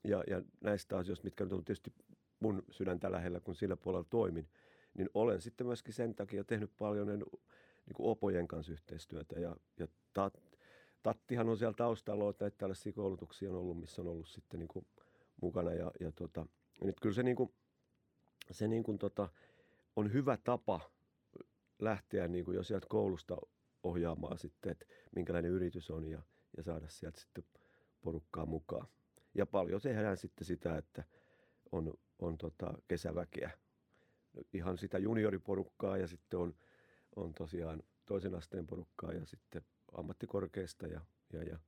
ja, 0.04 0.24
ja 0.26 0.42
näistä 0.60 0.98
asioista, 0.98 1.24
mitkä 1.24 1.44
nyt 1.44 1.52
on 1.52 1.64
tietysti 1.64 1.92
mun 2.40 2.62
sydäntä 2.70 3.12
lähellä, 3.12 3.40
kun 3.40 3.54
sillä 3.54 3.76
puolella 3.76 4.06
toimin, 4.10 4.48
niin 4.94 5.08
olen 5.14 5.40
sitten 5.40 5.66
myöskin 5.66 5.94
sen 5.94 6.14
takia 6.14 6.44
tehnyt 6.44 6.70
paljon 6.78 7.06
niin 7.06 7.94
kuin 7.94 8.10
opojen 8.10 8.48
kanssa 8.48 8.72
yhteistyötä 8.72 9.40
ja, 9.40 9.56
ja 9.78 9.88
tat, 10.14 10.34
Tattihan 11.02 11.48
on 11.48 11.58
siellä 11.58 11.74
taustalla, 11.76 12.30
että 12.30 12.44
näitä 12.44 12.56
tällaisia 12.58 12.92
koulutuksia 12.92 13.50
on 13.50 13.56
ollut, 13.56 13.80
missä 13.80 14.02
on 14.02 14.08
ollut 14.08 14.28
sitten 14.28 14.60
niin 14.60 14.68
kuin 14.68 14.86
mukana 15.42 15.72
ja, 15.72 15.90
ja 16.00 16.12
tota, 16.12 16.46
nyt 16.84 17.00
kyllä 17.00 17.14
se, 17.14 17.22
niin 17.22 17.36
kuin, 17.36 17.54
se 18.50 18.68
niin 18.68 18.82
kuin 18.82 18.98
tota, 18.98 19.28
on 19.96 20.12
hyvä 20.12 20.36
tapa 20.44 20.80
lähteä 21.78 22.28
niin 22.28 22.44
kuin 22.44 22.54
jo 22.54 22.62
sieltä 22.62 22.86
koulusta 22.90 23.36
ohjaamaan 23.82 24.38
sitten, 24.38 24.72
että 24.72 24.86
minkälainen 25.16 25.50
yritys 25.50 25.90
on 25.90 26.06
ja, 26.06 26.22
ja 26.56 26.62
saada 26.62 26.88
sieltä 26.88 27.20
sitten 27.20 27.44
porukkaa 28.00 28.46
mukaan. 28.46 28.86
Ja 29.34 29.46
paljon 29.46 29.80
tehdään 29.80 30.16
sitten 30.16 30.46
sitä, 30.46 30.78
että 30.78 31.04
on, 31.72 31.94
on 32.18 32.38
tota 32.38 32.74
kesäväkeä, 32.88 33.50
ihan 34.52 34.78
sitä 34.78 34.98
junioriporukkaa 34.98 35.96
ja 35.96 36.06
sitten 36.06 36.40
on, 36.40 36.54
on 37.16 37.34
tosiaan 37.34 37.82
toisen 38.06 38.34
asteen 38.34 38.66
porukkaa 38.66 39.12
ja 39.12 39.26
sitten 39.26 39.62
ammattikorkeasta 39.92 40.86
ja, 40.86 41.00
ja, 41.32 41.42
ja, 41.42 41.58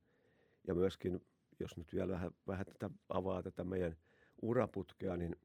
ja 0.67 0.75
myöskin, 0.75 1.25
jos 1.59 1.77
nyt 1.77 1.93
vielä 1.93 2.13
vähän, 2.13 2.31
vähän 2.47 2.65
tätä 2.65 2.89
avaa 3.09 3.43
tätä 3.43 3.63
meidän– 3.63 3.95
uraputkea, 4.43 5.17
niin 5.17 5.35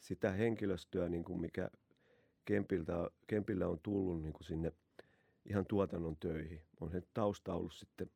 sitä 0.00 0.32
henkilöstöä, 0.32 1.08
niin 1.08 1.24
kuin 1.24 1.40
mikä 1.40 1.70
Kempiltä, 2.44 3.10
Kempillä 3.26 3.68
on 3.68 3.80
tullut 3.82 4.22
niin 4.22 4.32
kuin 4.32 4.44
sinne 4.44 4.72
ihan 5.44 5.66
tuotannon 5.66 6.16
töihin. 6.16 6.62
On 6.80 6.90
se 6.90 7.02
tausta 7.14 7.54
ollut 7.54 7.72
sitten 7.72 8.10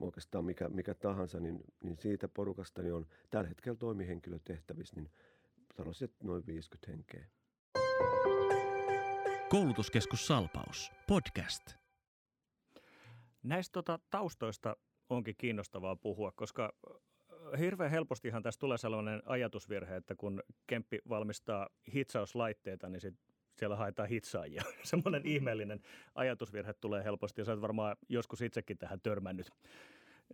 oikeastaan 0.00 0.44
mikä, 0.44 0.68
mikä 0.68 0.94
tahansa, 0.94 1.40
niin, 1.40 1.60
niin 1.82 1.98
siitä 1.98 2.28
porukasta 2.28 2.82
niin 2.82 2.94
on 2.94 3.06
tällä 3.30 3.48
hetkellä 3.48 3.76
toimihenkilötehtävissä, 3.76 4.96
niin 4.96 5.10
sanoisin, 5.76 6.04
että 6.04 6.26
noin 6.26 6.46
50 6.46 6.90
henkeä. 6.90 7.26
Koulutuskeskus 9.48 10.26
Salpaus, 10.26 10.92
podcast. 11.08 11.62
Näistä 13.42 13.72
tota, 13.72 13.98
taustoista 14.10 14.76
onkin 15.08 15.34
kiinnostavaa 15.38 15.96
puhua, 15.96 16.32
koska 16.32 16.72
hirveän 17.58 17.90
helpostihan 17.90 18.42
tässä 18.42 18.60
tulee 18.60 18.78
sellainen 18.78 19.22
ajatusvirhe, 19.26 19.96
että 19.96 20.14
kun 20.14 20.42
Kemppi 20.66 20.98
valmistaa 21.08 21.68
hitsauslaitteita, 21.94 22.88
niin 22.88 23.00
sit 23.00 23.14
siellä 23.58 23.76
haetaan 23.76 24.08
hitsaajia. 24.08 24.62
Semmoinen 24.82 25.26
ihmeellinen 25.26 25.80
ajatusvirhe 26.14 26.72
tulee 26.72 27.04
helposti 27.04 27.40
ja 27.40 27.44
sä 27.44 27.52
oot 27.52 27.60
varmaan 27.60 27.96
joskus 28.08 28.42
itsekin 28.42 28.78
tähän 28.78 29.00
törmännyt. 29.00 29.50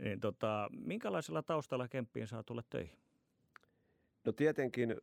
Niin 0.01 0.21
tota, 0.21 0.71
minkälaisella 0.73 1.43
taustalla 1.43 1.89
Kemppiin 1.89 2.27
saa 2.27 2.43
tulla 2.43 2.63
töihin? 2.71 2.99
No 4.25 4.33
tietenkin, 4.33 4.97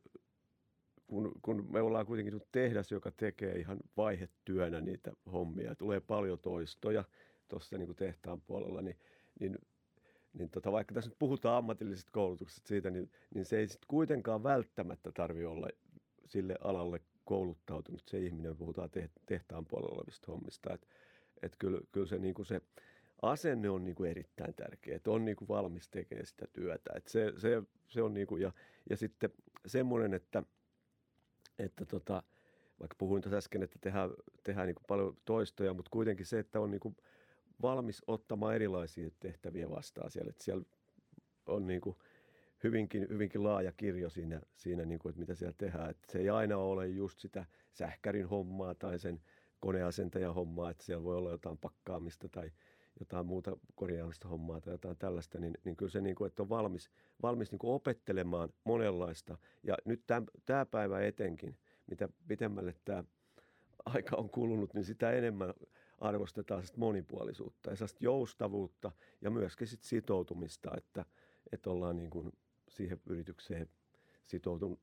kun, 1.06 1.32
kun 1.42 1.72
me 1.72 1.80
ollaan 1.80 2.06
kuitenkin 2.06 2.40
tehdas, 2.52 2.92
joka 2.92 3.10
tekee 3.10 3.58
ihan 3.58 3.78
vaihetyönä 3.96 4.80
niitä 4.80 5.12
hommia, 5.32 5.74
tulee 5.74 6.00
paljon 6.00 6.38
toistoja 6.38 7.04
tuossa 7.48 7.78
niin 7.78 7.96
tehtaan 7.96 8.40
puolella, 8.40 8.82
niin, 8.82 8.96
niin 9.40 9.58
niin 10.38 10.50
tota, 10.50 10.72
vaikka 10.72 10.94
tässä 10.94 11.10
nyt 11.10 11.18
puhutaan 11.18 11.56
ammatillisesta 11.56 12.12
koulutuksesta 12.12 12.68
siitä, 12.68 12.90
niin, 12.90 13.10
niin 13.34 13.44
se 13.44 13.58
ei 13.58 13.68
sitten 13.68 13.88
kuitenkaan 13.88 14.42
välttämättä 14.42 15.12
tarvi 15.12 15.44
olla 15.44 15.68
sille 16.26 16.56
alalle 16.64 17.00
kouluttautunut 17.24 18.02
se 18.06 18.18
ihminen, 18.18 18.56
puhutaan 18.56 18.90
tehtaan 19.26 19.66
puolella 19.66 19.96
olevista 19.96 20.32
hommista. 20.32 20.74
Että 20.74 20.86
et 21.42 21.56
kyllä, 21.58 21.80
kyllä 21.92 22.06
se, 22.06 22.18
niinku 22.18 22.44
se 22.44 22.60
asenne 23.22 23.70
on 23.70 23.84
niinku 23.84 24.04
erittäin 24.04 24.54
tärkeä, 24.54 24.96
että 24.96 25.10
on 25.10 25.24
niinku 25.24 25.48
valmis 25.48 25.88
tekemään 25.88 26.26
sitä 26.26 26.46
työtä. 26.52 26.90
Et 26.96 27.08
se, 27.08 27.32
se, 27.36 27.62
se 27.88 28.02
on 28.02 28.14
niinku, 28.14 28.36
ja, 28.36 28.52
ja 28.90 28.96
sitten 28.96 29.30
semmoinen, 29.66 30.14
että, 30.14 30.42
että 31.58 31.86
tota, 31.86 32.22
vaikka 32.80 32.96
puhuin 32.98 33.22
tässä 33.22 33.36
äsken, 33.36 33.62
että 33.62 33.78
tehdään, 33.80 34.10
tehdään 34.42 34.66
niinku 34.66 34.82
paljon 34.88 35.16
toistoja, 35.24 35.74
mutta 35.74 35.90
kuitenkin 35.90 36.26
se, 36.26 36.38
että 36.38 36.60
on 36.60 36.70
niinku 36.70 36.96
valmis 37.62 38.02
ottamaan 38.06 38.54
erilaisia 38.54 39.10
tehtäviä 39.20 39.70
vastaan 39.70 40.10
siellä. 40.10 40.30
Että 40.30 40.44
siellä 40.44 40.64
on 41.46 41.66
niin 41.66 41.80
kuin 41.80 41.96
hyvinkin, 42.64 43.06
hyvinkin 43.10 43.44
laaja 43.44 43.72
kirjo 43.72 44.10
siinä, 44.10 44.40
siinä 44.56 44.84
niin 44.84 44.98
kuin, 44.98 45.10
että 45.10 45.20
mitä 45.20 45.34
siellä 45.34 45.54
tehdään. 45.58 45.90
Että 45.90 46.12
se 46.12 46.18
ei 46.18 46.30
aina 46.30 46.56
ole 46.56 46.88
just 46.88 47.18
sitä 47.18 47.46
sähkärin 47.72 48.28
hommaa 48.28 48.74
tai 48.74 48.98
sen 48.98 49.20
koneasentajan 49.60 50.34
hommaa, 50.34 50.70
että 50.70 50.84
siellä 50.84 51.04
voi 51.04 51.16
olla 51.16 51.30
jotain 51.30 51.58
pakkaamista 51.58 52.28
tai 52.28 52.50
jotain 53.00 53.26
muuta 53.26 53.56
korjaamista 53.74 54.28
hommaa 54.28 54.60
tai 54.60 54.74
jotain 54.74 54.96
tällaista, 54.96 55.38
niin, 55.40 55.54
niin 55.64 55.76
kyllä 55.76 55.90
se, 55.90 56.00
niin 56.00 56.14
kuin, 56.14 56.26
että 56.26 56.42
on 56.42 56.48
valmis, 56.48 56.90
valmis 57.22 57.50
niin 57.50 57.58
kuin 57.58 57.72
opettelemaan 57.72 58.48
monenlaista. 58.64 59.38
Ja 59.62 59.76
nyt 59.84 60.02
tämä 60.46 60.66
päivä 60.66 61.00
etenkin, 61.00 61.58
mitä 61.86 62.08
pitemmälle 62.28 62.74
tämä 62.84 63.04
aika 63.84 64.16
on 64.16 64.30
kulunut, 64.30 64.74
niin 64.74 64.84
sitä 64.84 65.12
enemmän 65.12 65.54
arvostetaan 65.98 66.62
monipuolisuutta 66.76 67.70
ja 67.70 67.76
joustavuutta 68.00 68.92
ja 69.20 69.30
myöskin 69.30 69.66
sit 69.66 69.82
sitoutumista, 69.82 70.70
että, 70.76 71.04
että 71.52 71.70
ollaan 71.70 71.96
niin 71.96 72.10
kuin 72.10 72.32
siihen 72.68 73.00
yritykseen 73.06 73.68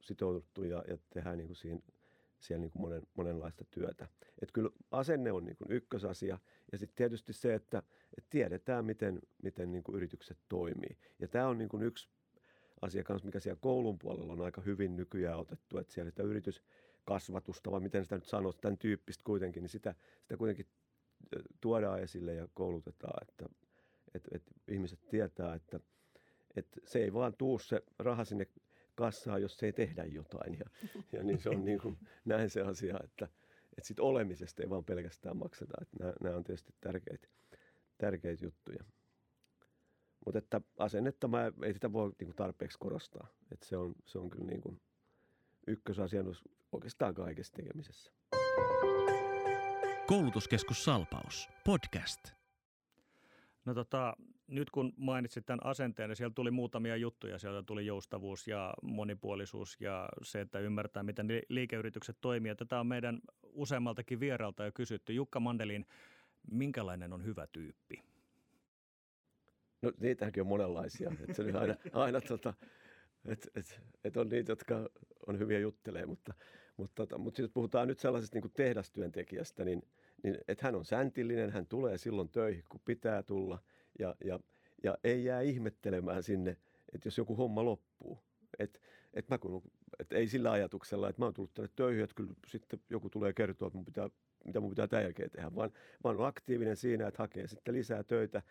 sitouduttu 0.02 0.64
ja, 0.64 0.84
ja 0.88 0.98
tehdään 1.10 1.38
niin 1.38 1.48
kuin 1.48 1.58
siinä, 1.58 1.80
siellä 2.40 2.62
niin 2.62 2.72
kuin 2.72 2.82
monen, 2.82 3.02
monenlaista 3.14 3.66
työtä. 3.72 4.08
Et 4.42 4.52
kyllä 4.52 4.70
asenne 4.92 5.32
on 5.32 5.46
niin 5.46 5.56
kuin 5.56 5.72
ykkösasia 5.72 6.40
ja 6.72 6.78
sitten 6.78 6.96
tietysti 6.96 7.34
se, 7.34 7.54
että, 7.54 7.84
että 8.18 8.30
tiedetään, 8.30 8.86
miten, 8.86 9.20
miten 9.44 9.72
niin 9.72 9.84
kuin 9.84 9.96
yritykset 9.96 10.38
toimii. 10.50 10.98
Ja 11.20 11.28
tämä 11.28 11.48
on 11.48 11.58
niin 11.58 11.70
kuin 11.70 11.84
yksi 11.84 12.10
asia 12.82 13.04
kanssa, 13.04 13.26
mikä 13.26 13.40
siellä 13.40 13.60
koulun 13.62 14.00
puolella 14.00 14.34
on 14.34 14.42
aika 14.42 14.62
hyvin 14.62 14.96
nykyään 14.96 15.40
otettu, 15.40 15.78
että 15.78 15.94
siellä 15.94 16.10
sitä 16.10 16.24
yrityskasvatusta, 16.24 17.72
vai 17.72 17.80
miten 17.80 18.04
sitä 18.04 18.16
nyt 18.16 18.26
sanoo, 18.26 18.54
tämän 18.54 18.78
tyyppistä 18.78 19.24
kuitenkin, 19.26 19.64
niin 19.64 19.70
sitä, 19.70 19.96
sitä 20.22 20.38
kuitenkin 20.38 20.66
tuodaan 21.62 22.02
esille 22.02 22.34
ja 22.34 22.48
koulutetaan, 22.54 23.28
että, 23.28 23.46
että, 24.14 24.30
että 24.36 24.52
ihmiset 24.68 25.08
tietää, 25.10 25.54
että, 25.54 25.80
että 26.56 26.82
se 26.86 27.04
ei 27.04 27.14
vaan 27.14 27.34
tuu 27.38 27.60
se 27.60 27.82
raha 28.00 28.26
sinne 28.26 28.48
kassaan, 28.96 29.42
jos 29.42 29.58
se 29.58 29.66
ei 29.66 29.74
tehdä 29.74 30.06
jotain. 30.06 30.60
Ja, 30.60 30.66
ja 31.12 31.24
niin 31.24 31.40
se 31.40 31.50
on 31.50 31.66
niin 31.66 31.80
kuin, 31.80 31.98
näin 32.26 32.50
se 32.50 32.62
asia, 32.62 33.00
että, 33.04 33.26
että 33.78 33.88
sit 33.88 34.00
olemisesta 34.00 34.64
ei 34.64 34.70
vaan 34.70 34.84
pelkästään 34.86 35.38
makseta. 35.38 35.74
Että 35.82 35.98
nämä, 36.00 36.14
nämä 36.24 36.36
on 36.36 36.44
tietysti 36.44 36.74
tärkeitä, 36.82 37.28
tärkeitä 37.98 38.46
juttuja. 38.46 38.84
Mutta 40.26 40.38
että 40.38 40.62
asennetta 40.78 41.28
mä, 41.28 41.52
ei 41.64 41.74
sitä 41.74 41.94
voi 41.94 42.12
niin 42.20 42.28
kuin 42.28 42.36
tarpeeksi 42.36 42.80
korostaa. 42.80 43.28
Että 43.52 43.66
se 43.66 43.78
on, 43.78 43.96
se 44.06 44.20
on 44.20 44.30
kyllä 44.30 44.46
niin 44.46 44.62
kuin 44.62 44.82
ykkösasia 45.68 46.24
oikeastaan 46.72 47.14
kaikessa 47.14 47.54
tekemisessä. 47.54 48.12
Koulutuskeskus 50.08 50.86
Salpaus, 50.86 51.50
podcast. 51.66 52.20
No 53.66 53.74
tota, 53.74 54.14
nyt 54.48 54.70
kun 54.70 54.94
mainitsit 54.98 55.46
tämän 55.46 55.66
asenteen, 55.66 56.10
niin 56.10 56.16
siellä 56.16 56.34
tuli 56.34 56.52
muutamia 56.52 56.96
juttuja. 56.96 57.40
Sieltä 57.40 57.64
tuli 57.64 57.86
joustavuus 57.86 58.48
ja 58.48 58.74
monipuolisuus 58.82 59.78
ja 59.80 60.10
se, 60.24 60.42
että 60.42 60.60
ymmärtää, 60.60 61.04
miten 61.04 61.28
liikeyritykset 61.50 62.18
toimii. 62.22 62.56
Tätä 62.56 62.80
on 62.80 62.88
meidän 62.88 63.20
useammaltakin 63.44 64.20
vieralta 64.20 64.66
jo 64.66 64.72
kysytty. 64.72 65.14
Jukka 65.14 65.40
Mandelin, 65.40 65.86
minkälainen 66.52 67.14
on 67.14 67.26
hyvä 67.26 67.48
tyyppi? 67.48 68.04
No 69.82 69.92
niitäkin 70.00 70.42
on 70.42 70.48
monenlaisia. 70.48 71.12
että 71.22 71.34
se 71.34 71.42
on 71.42 71.56
aina, 71.56 71.76
aina 71.94 72.22
tota, 72.22 72.54
että 73.26 73.50
et, 73.56 73.82
et 74.04 74.18
on 74.18 74.30
niitä, 74.30 74.52
jotka 74.52 74.90
on 75.28 75.40
hyviä 75.40 75.60
juttelee, 75.60 76.06
mutta, 76.06 76.34
mutta, 76.78 76.96
tota, 76.96 77.18
mutta 77.18 77.42
jos 77.42 77.52
puhutaan 77.54 77.88
nyt 77.88 78.00
sellaisesta 78.00 78.40
niin 78.40 78.52
tehdastyöntekijästä, 78.52 79.66
niin, 79.66 79.82
niin 80.24 80.38
että 80.48 80.66
hän 80.66 80.76
on 80.76 80.86
säntillinen, 80.86 81.52
hän 81.52 81.68
tulee 81.68 81.98
silloin 81.98 82.30
töihin, 82.30 82.64
kun 82.70 82.82
pitää 82.86 83.24
tulla 83.24 83.60
ja, 84.00 84.16
ja, 84.26 84.40
ja 84.84 84.98
ei 85.04 85.26
jää 85.26 85.42
ihmettelemään 85.42 86.24
sinne, 86.24 86.58
että 86.94 87.08
jos 87.08 87.18
joku 87.18 87.36
homma 87.36 87.66
loppuu. 87.66 88.20
Että 88.60 88.80
et 89.14 89.30
mä 89.30 89.38
kun, 89.38 89.64
et 90.00 90.14
ei 90.14 90.28
sillä 90.28 90.52
ajatuksella, 90.52 91.10
että 91.10 91.22
mä 91.22 91.26
oon 91.26 91.34
tullut 91.34 91.54
tänne 91.54 91.72
töihin, 91.76 92.04
että 92.04 92.16
kyllä 92.16 92.34
sitten 92.48 92.80
joku 92.90 93.10
tulee 93.10 93.34
kertoa, 93.34 93.68
että 93.68 93.78
mun 93.78 93.86
pitää, 93.86 94.10
mitä 94.46 94.60
mun 94.60 94.70
pitää 94.70 94.88
tämän 94.88 95.04
jälkeen 95.04 95.30
tehdä, 95.30 95.56
vaan 95.56 95.72
mä 96.04 96.10
oon 96.10 96.26
aktiivinen 96.26 96.76
siinä, 96.76 97.08
että 97.08 97.24
hakee 97.24 97.48
sitten 97.48 97.74
lisää 97.74 98.04
töitä. 98.04 98.42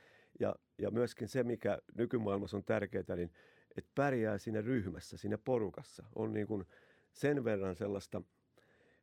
Ja, 0.41 0.57
ja 0.79 0.91
myöskin 0.91 1.29
se, 1.29 1.43
mikä 1.43 1.79
nykymaailmassa 1.99 2.57
on 2.57 2.65
tärkeää, 2.65 3.17
niin 3.17 3.31
että 3.77 3.91
pärjää 3.95 4.39
siinä 4.39 4.61
ryhmässä, 4.61 5.17
siinä 5.17 5.39
porukassa. 5.39 6.05
On 6.15 6.33
niin 6.33 6.47
kuin 6.47 6.65
sen 7.13 7.45
verran 7.45 7.77
sellaista 7.77 8.23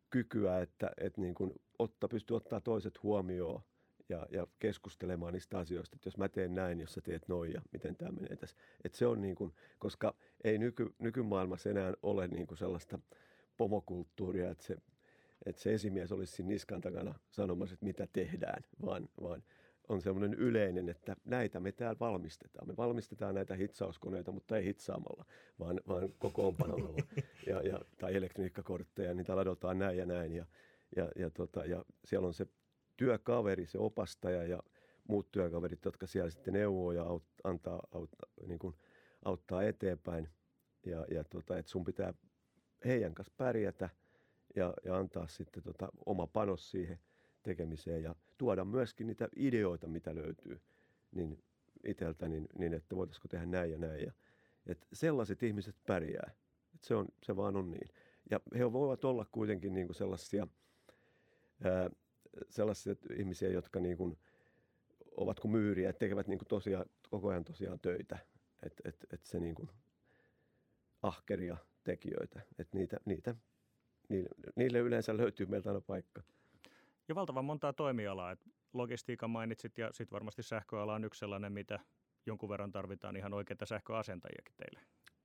kykyä, 0.09 0.59
että, 0.59 0.91
että 0.97 1.21
niin 1.21 1.35
kuin 1.35 1.53
otta, 1.79 2.07
pystyy 2.07 2.37
ottaa 2.37 2.61
toiset 2.61 3.03
huomioon 3.03 3.61
ja, 4.09 4.27
ja 4.31 4.47
keskustelemaan 4.59 5.33
niistä 5.33 5.57
asioista, 5.57 5.95
että 5.95 6.07
jos 6.07 6.17
mä 6.17 6.29
teen 6.29 6.55
näin, 6.55 6.79
jos 6.79 6.93
sä 6.93 7.01
teet 7.01 7.27
noin 7.27 7.53
ja 7.53 7.61
miten 7.71 7.95
tämä 7.95 8.11
menee 8.11 8.35
tässä. 8.35 8.57
Että 8.83 8.97
se 8.97 9.07
on 9.07 9.21
niin 9.21 9.35
kuin, 9.35 9.53
koska 9.79 10.15
ei 10.43 10.57
nyky, 10.57 10.95
nykymaailmassa 10.99 11.69
enää 11.69 11.93
ole 12.03 12.27
niin 12.27 12.47
kuin 12.47 12.57
sellaista 12.57 12.99
pomokulttuuria, 13.57 14.51
että 14.51 14.63
se, 14.63 14.77
että 15.45 15.61
se 15.61 15.73
esimies 15.73 16.11
olisi 16.11 16.35
siinä 16.35 16.49
niskan 16.49 16.81
takana 16.81 17.19
sanomassa, 17.31 17.73
että 17.73 17.85
mitä 17.85 18.07
tehdään, 18.13 18.63
vaan, 18.85 19.09
vaan– 19.21 19.43
on 19.89 20.01
semmoinen 20.01 20.33
yleinen, 20.33 20.89
että 20.89 21.15
näitä 21.25 21.59
me 21.59 21.71
täällä 21.71 21.99
valmistetaan. 21.99 22.67
Me 22.67 22.77
valmistetaan 22.77 23.35
näitä 23.35 23.55
hitsauskoneita, 23.55 24.31
mutta 24.31 24.57
ei 24.57 24.65
hitsaamalla, 24.65 25.25
vaan, 25.59 25.81
vaan 25.87 26.13
kokoonpanolla 26.19 27.03
ja, 27.47 27.61
ja, 27.61 27.79
tai 27.97 28.15
elektroniikkakortteja, 28.15 29.13
niitä 29.13 29.35
ladotaan 29.35 29.79
näin 29.79 29.97
ja 29.97 30.05
näin. 30.05 30.33
Ja, 30.33 30.45
ja, 30.95 31.11
ja, 31.15 31.29
tota, 31.29 31.65
ja 31.65 31.85
siellä 32.05 32.27
on 32.27 32.33
se 32.33 32.47
työkaveri, 32.97 33.65
se 33.65 33.77
opastaja 33.77 34.43
ja 34.43 34.59
muut 35.07 35.31
työkaverit, 35.31 35.85
jotka 35.85 36.07
siellä 36.07 36.29
sitten 36.29 36.53
neuvoo 36.53 36.91
ja 36.91 37.03
aut, 37.03 37.23
antaa, 37.43 37.87
aut, 37.91 38.09
niin 38.47 38.59
kuin, 38.59 38.75
auttaa 39.25 39.63
eteenpäin. 39.63 40.29
Ja, 40.85 41.05
ja 41.11 41.23
tota, 41.23 41.57
että 41.57 41.71
sun 41.71 41.83
pitää 41.83 42.13
heidän 42.85 43.13
kanssa 43.13 43.33
pärjätä 43.37 43.89
ja, 44.55 44.73
ja 44.85 44.97
antaa 44.97 45.27
sitten 45.27 45.63
tota, 45.63 45.89
oma 46.05 46.27
panos 46.27 46.71
siihen– 46.71 46.99
tekemiseen 47.43 48.03
ja 48.03 48.15
tuoda 48.39 48.65
myöskin 48.65 49.07
niitä 49.07 49.29
ideoita, 49.35 49.87
mitä 49.87 50.15
löytyy 50.15 50.61
niin 51.11 51.43
itseltä, 51.83 52.27
niin, 52.27 52.47
niin 52.57 52.73
että 52.73 52.95
voitaisiko 52.95 53.27
tehdä 53.27 53.45
näin 53.45 53.71
ja 53.71 53.77
näin. 53.77 54.01
Ja, 54.01 54.11
että 54.65 54.87
sellaiset 54.93 55.43
ihmiset 55.43 55.75
pärjää. 55.85 56.31
Että 56.75 56.87
se, 56.87 56.95
on, 56.95 57.07
se 57.23 57.35
vaan 57.35 57.55
on 57.55 57.71
niin. 57.71 57.87
Ja 58.29 58.39
he 58.57 58.73
voivat 58.73 59.05
olla 59.05 59.25
kuitenkin 59.31 59.73
niin 59.73 59.87
kuin 59.87 59.95
sellaisia, 59.95 60.47
ää, 61.63 61.89
sellaisia 62.49 62.95
ihmisiä, 63.17 63.49
jotka 63.49 63.79
niin 63.79 63.97
kuin 63.97 64.17
ovat 65.17 65.39
kuin 65.39 65.51
myyriä, 65.51 65.89
että 65.89 65.99
tekevät 65.99 66.27
niin 66.27 66.39
kuin 66.39 66.47
tosiaan, 66.47 66.85
koko 67.09 67.29
ajan 67.29 67.43
tosiaan 67.43 67.79
töitä. 67.79 68.17
Että 68.63 68.89
et, 68.89 69.05
et 69.13 69.23
se 69.23 69.39
niin 69.39 69.55
kuin 69.55 69.69
ahkeria 71.01 71.57
tekijöitä. 71.83 72.41
Että 72.59 72.77
niitä, 72.77 72.97
niitä, 73.05 73.35
niille, 74.09 74.29
niille 74.55 74.79
yleensä 74.79 75.17
löytyy 75.17 75.45
meiltä 75.45 75.69
aina 75.69 75.81
paikka. 75.81 76.23
Ja 77.09 77.15
valtavan 77.15 77.45
montaa 77.45 77.73
toimialaa. 77.73 78.31
Et 78.31 78.39
logistiikan 78.73 79.29
mainitsit 79.29 79.77
ja 79.77 79.87
sitten 79.91 80.11
varmasti 80.11 80.43
sähköala 80.43 80.93
on 80.93 81.03
yksi 81.03 81.19
sellainen, 81.19 81.51
mitä 81.51 81.79
jonkun 82.25 82.49
verran 82.49 82.71
tarvitaan 82.71 83.15
ihan 83.15 83.33
oikeita 83.33 83.65
sähköasentajiakin 83.65 84.55
teille. 84.57 84.79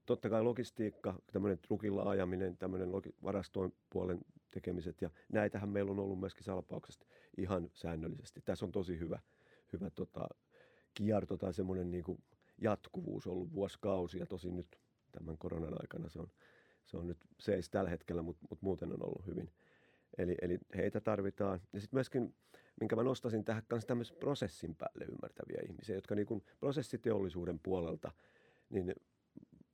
Totta 0.07 0.31
kai 0.31 0.43
logistiikka, 0.43 1.15
tämmöinen 1.33 1.59
trukilla 1.59 2.03
ajaminen, 2.03 2.57
tämmöinen 2.57 2.89
varastoin 3.23 3.75
puolen 3.91 4.21
tekemiset 4.51 5.03
ja 5.03 5.11
näitähän 5.33 5.69
meillä 5.69 5.91
on 5.91 5.99
ollut 5.99 6.21
myöskin 6.21 6.45
salpauksesta 6.45 7.07
ihan 7.37 7.71
säännöllisesti. 7.73 8.41
Tässä 8.45 8.67
on 8.67 8.73
tosi 8.73 8.99
hyvä, 8.99 9.19
hyvä 9.73 9.91
tota, 9.91 10.29
kierto 10.95 11.37
tai 11.37 11.55
semmoinen 11.55 11.91
niin 11.91 12.05
kuin 12.05 12.23
jatkuvuus 12.59 13.27
ollut 13.27 13.53
vuosikausia. 13.53 14.27
Tosin 14.27 14.57
nyt 14.57 14.81
tämän 15.13 15.39
koronan 15.39 15.75
aikana 15.81 16.09
se 16.09 16.19
on, 16.19 16.29
se 16.85 16.97
on 16.97 17.07
nyt 17.07 17.19
seis 17.41 17.71
tällä 17.71 17.91
hetkellä, 17.91 18.23
mutta, 18.23 18.47
mutta 18.51 18.65
muuten 18.67 18.93
on 18.93 19.03
ollut 19.03 19.27
hyvin, 19.27 19.51
Eli, 20.19 20.35
eli 20.43 20.59
heitä 20.77 21.01
tarvitaan. 21.01 21.61
Ja 21.73 21.81
sitten 21.81 21.97
myöskin, 21.97 22.35
minkä 22.81 22.97
mä 22.97 23.03
nostasin 23.03 23.45
tähän 23.45 23.63
kanssa 23.69 23.89
tämmöisen 23.89 24.17
prosessin 24.17 24.75
päälle 24.75 25.05
ymmärtäviä 25.05 25.63
ihmisiä, 25.69 25.95
jotka 25.95 26.15
niin 26.15 26.27
kuin 26.27 26.45
prosessiteollisuuden 26.61 27.59
puolelta, 27.59 28.13
niin 28.71 28.95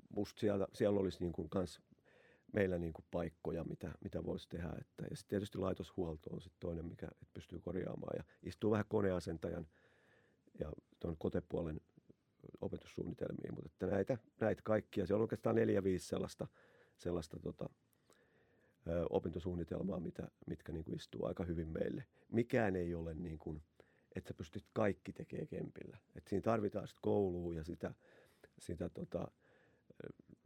musta 0.08 0.40
siellä, 0.40 0.66
siellä 0.72 1.00
olisi 1.00 1.20
niin 1.20 1.32
kuin 1.32 1.48
kans 1.48 1.80
meillä 2.52 2.78
niin 2.78 2.92
kuin 2.92 3.04
paikkoja, 3.10 3.64
mitä, 3.64 3.92
mitä 4.04 4.24
voisi 4.24 4.48
tehdä. 4.48 4.72
Että, 4.80 5.04
ja 5.10 5.16
sitten 5.16 5.30
tietysti 5.30 5.58
laitoshuolto 5.58 6.30
on 6.30 6.40
sitten 6.40 6.60
toinen, 6.60 6.84
mikä 6.84 7.06
että 7.06 7.34
pystyy 7.34 7.60
korjaamaan. 7.60 8.16
Ja 8.16 8.24
istuu 8.42 8.70
vähän 8.70 8.86
koneasentajan 8.88 9.66
ja 10.58 10.72
tuon 11.00 11.16
kotepuolen 11.16 11.80
opetussuunnitelmiin. 12.60 13.54
Mutta 13.54 13.66
että 13.66 13.86
näitä, 13.86 14.18
näitä 14.40 14.62
kaikkia, 14.64 15.06
se 15.06 15.14
on 15.14 15.20
oikeastaan 15.20 15.56
neljä, 15.56 15.84
viisi 15.84 16.08
sellaista, 16.08 16.46
sellaista 16.96 17.38
tota, 17.42 17.68
opintosuunnitelmaa, 19.10 20.00
mitä, 20.00 20.28
mitkä 20.46 20.72
niin 20.72 20.84
kuin 20.84 20.96
istuu 20.96 21.26
aika 21.26 21.44
hyvin 21.44 21.68
meille. 21.68 22.04
Mikään 22.32 22.76
ei 22.76 22.94
ole 22.94 23.14
niin 23.14 23.38
kuin, 23.38 23.62
että 24.16 24.28
sä 24.28 24.34
pystyt 24.34 24.64
kaikki 24.72 25.12
tekemään 25.12 25.48
kempillä. 25.48 25.98
Et 26.14 26.28
siinä 26.28 26.42
tarvitaan 26.42 26.88
sitten 26.88 27.02
koulua 27.02 27.54
ja 27.54 27.64
sitä, 27.64 27.94
sitä 28.58 28.88
tota, 28.88 29.30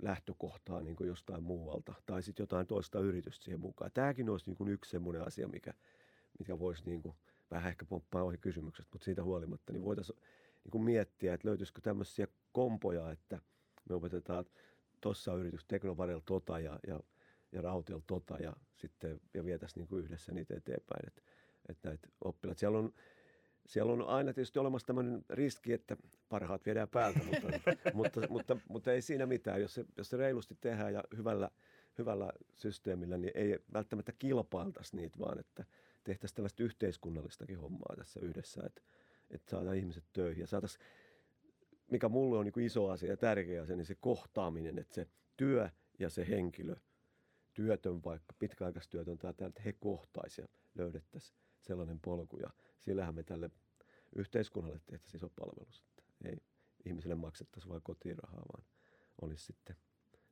lähtökohtaa 0.02 0.82
niin 0.82 0.96
kuin 0.96 1.08
jostain 1.08 1.42
muualta 1.42 1.94
tai 2.06 2.22
sitten 2.22 2.42
jotain 2.42 2.66
toista 2.66 3.00
yritystä 3.00 3.44
siihen 3.44 3.60
mukaan. 3.60 3.90
Tämäkin 3.94 4.30
olisi 4.30 4.46
niin 4.46 4.56
kuin 4.56 4.70
yksi 4.70 4.90
semmoinen 4.90 5.26
asia, 5.26 5.48
mikä, 5.48 5.74
mikä 6.38 6.58
voisi 6.58 6.82
niin 6.86 7.02
kuin, 7.02 7.16
vähän 7.50 7.68
ehkä 7.68 7.84
pomppaa 7.84 8.22
ohi 8.22 8.38
kysymyksestä, 8.38 8.90
mutta 8.92 9.04
siitä 9.04 9.24
huolimatta 9.24 9.72
niin 9.72 9.84
voitaisiin 9.84 10.18
niin 10.64 10.70
kuin 10.70 10.84
miettiä, 10.84 11.34
että 11.34 11.48
löytyisikö 11.48 11.80
tämmöisiä 11.80 12.26
kompoja, 12.52 13.10
että 13.10 13.40
me 13.88 13.94
opetetaan 13.94 14.44
tuossa 15.00 15.34
yritys 15.34 15.64
Teknovarella 15.64 16.22
tota 16.26 16.58
ja, 16.58 16.80
ja 16.86 17.00
ja 17.54 17.62
Rautiol 17.62 18.00
tota 18.06 18.36
ja 18.36 18.52
sitten 18.76 19.20
ja 19.34 19.44
vietäisiin 19.44 19.80
niin 19.80 19.88
kuin 19.88 20.04
yhdessä 20.04 20.32
niitä 20.32 20.56
eteenpäin. 20.56 21.06
Että, 21.06 21.22
että 21.68 21.88
näitä 21.88 22.08
oppilaat. 22.24 22.58
Siellä 22.58 22.78
on, 22.78 22.92
siellä 23.66 23.92
on 23.92 24.02
aina 24.02 24.32
tietysti 24.32 24.58
olemassa 24.58 24.86
tämmöinen 24.86 25.24
riski, 25.30 25.72
että 25.72 25.96
parhaat 26.28 26.66
viedään 26.66 26.88
päältä, 26.88 27.20
mutta, 27.24 27.48
mutta, 27.94 28.20
mutta, 28.28 28.56
mutta, 28.68 28.92
ei 28.92 29.02
siinä 29.02 29.26
mitään. 29.26 29.60
Jos 29.60 29.74
se, 29.74 29.84
jos 29.96 30.10
se 30.10 30.16
reilusti 30.16 30.56
tehdään 30.60 30.94
ja 30.94 31.04
hyvällä, 31.16 31.50
hyvällä 31.98 32.32
systeemillä, 32.54 33.18
niin 33.18 33.32
ei 33.34 33.58
välttämättä 33.72 34.12
kilpailtaisi 34.18 34.96
niitä, 34.96 35.18
vaan 35.18 35.38
että 35.38 35.64
tehtäisiin 36.04 36.36
tällaista 36.36 36.62
yhteiskunnallistakin 36.62 37.58
hommaa 37.58 37.94
tässä 37.96 38.20
yhdessä, 38.20 38.62
että, 38.66 38.82
että 39.30 39.50
saadaan 39.50 39.76
ihmiset 39.76 40.04
töihin 40.12 40.40
ja 40.40 40.46
saataisiin, 40.46 40.84
mikä 41.90 42.08
mulle 42.08 42.38
on 42.38 42.44
niin 42.44 42.66
iso 42.66 42.88
asia 42.88 43.10
ja 43.10 43.16
tärkeä 43.16 43.62
asia, 43.62 43.76
niin 43.76 43.86
se 43.86 43.94
kohtaaminen, 43.94 44.78
että 44.78 44.94
se 44.94 45.06
työ 45.36 45.70
ja 45.98 46.10
se 46.10 46.28
henkilö– 46.28 46.76
työtön 47.54 48.04
vaikka, 48.04 48.34
pitkäaikaistyötön 48.38 49.18
tai 49.18 49.30
että 49.30 49.62
he 49.64 49.72
kohtaisivat 49.72 50.50
ja 50.54 50.58
löydettäisiin 50.74 51.38
sellainen 51.60 52.00
polku. 52.00 52.38
Ja 52.38 52.50
sillähän 52.80 53.14
me 53.14 53.22
tälle 53.22 53.50
yhteiskunnalle 54.16 54.80
tehtäisiin 54.86 55.18
iso 55.18 55.28
palvelus, 55.28 55.82
että 55.88 56.02
ei 56.24 56.36
ihmisille 56.84 57.14
maksettaisi 57.14 57.68
vain 57.68 57.82
kotirahaa, 57.82 58.42
vaan 58.52 58.64
olisi 59.22 59.44
sitten 59.44 59.76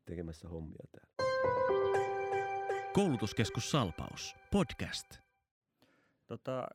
tekemässä 0.05 0.49
hommia 0.49 0.85
täällä. 0.93 1.33
Koulutuskeskus 2.93 3.71
Salpaus, 3.71 4.37
podcast. 4.51 5.19
Tota, 6.27 6.69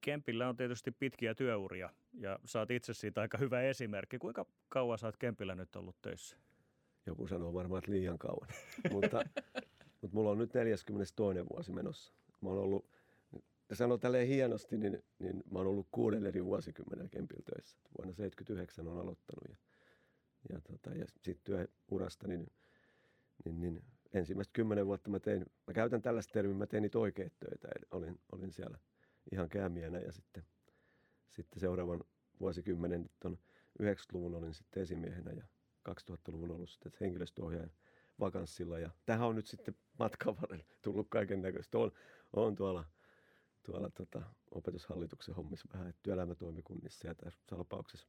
Kempillä 0.00 0.48
on 0.48 0.56
tietysti 0.56 0.90
pitkiä 0.90 1.34
työuria 1.34 1.90
ja 2.12 2.38
saat 2.44 2.70
itse 2.70 2.94
siitä 2.94 3.20
aika 3.20 3.38
hyvä 3.38 3.60
esimerkki. 3.60 4.18
Kuinka 4.18 4.46
kauan 4.68 4.98
oot 5.02 5.16
Kempillä 5.16 5.54
nyt 5.54 5.76
ollut 5.76 5.96
töissä? 6.02 6.36
Joku 7.06 7.26
sanoo 7.26 7.54
varmaan, 7.54 7.78
että 7.78 7.90
liian 7.90 8.18
kauan. 8.18 8.48
mutta, 8.92 9.24
mutta 10.02 10.16
mulla 10.16 10.30
on 10.30 10.38
nyt 10.38 10.54
42. 10.54 11.14
vuosi 11.50 11.72
menossa. 11.72 12.12
Mä 12.40 12.48
oon 12.48 12.58
ollut, 12.58 12.86
ja 13.70 13.76
sanoo 13.76 13.98
tälleen 13.98 14.28
hienosti, 14.28 14.78
niin, 14.78 15.04
niin 15.18 15.42
mä 15.50 15.58
oon 15.58 15.68
ollut 15.68 15.88
kuuden 15.90 16.26
eri 16.26 16.44
vuosikymmenen 16.44 17.10
Kempillä 17.10 17.42
töissä. 17.54 17.78
Vuonna 17.98 18.14
79 18.14 18.88
on 18.88 19.00
aloittanut 19.00 19.44
ja, 19.48 19.56
ja, 20.52 20.60
tota, 20.60 20.90
ja 20.90 21.06
sitten 21.22 21.44
työurasta, 21.44 22.28
niin, 22.28 22.46
niin, 23.44 23.60
niin 23.60 23.82
ensimmäistä 24.12 24.52
kymmenen 24.52 24.86
vuotta 24.86 25.10
mä 25.10 25.20
tein, 25.20 25.46
mä 25.66 25.72
käytän 25.72 26.02
tällaista 26.02 26.32
termiä, 26.32 26.56
mä 26.56 26.66
tein 26.66 26.82
niitä 26.82 26.98
oikeita 26.98 27.36
töitä. 27.40 27.68
Eli 27.76 27.86
olin, 27.90 28.20
olin 28.32 28.52
siellä 28.52 28.78
ihan 29.32 29.48
käämienä 29.48 29.98
ja 29.98 30.12
sitten, 30.12 30.44
sitten 31.30 31.60
seuraavan 31.60 32.04
vuosikymmenen, 32.40 33.02
nyt 33.02 33.24
on 33.24 33.38
90-luvun 33.82 34.34
olin 34.34 34.54
sitten 34.54 34.82
esimiehenä 34.82 35.32
ja 35.32 35.44
2000-luvun 35.88 36.50
ollut 36.50 36.70
sitten 36.70 36.92
henkilöstöohjaajan 37.00 37.70
vakanssilla. 38.20 38.78
Ja 38.78 38.90
tähän 39.06 39.28
on 39.28 39.36
nyt 39.36 39.46
sitten 39.46 39.74
matkan 39.98 40.36
varrella 40.40 40.64
tullut 40.82 41.06
kaiken 41.10 41.42
näköistä. 41.42 41.78
On, 41.78 41.92
on 42.32 42.54
tuolla, 42.54 42.84
tuolla 43.62 43.90
tota, 43.90 44.22
opetushallituksen 44.50 45.34
hommissa 45.34 45.68
vähän 45.74 45.94
työelämätoimikunnissa 46.02 47.06
ja 47.06 47.14
tässä 47.14 47.40
salpauksessa 47.50 48.08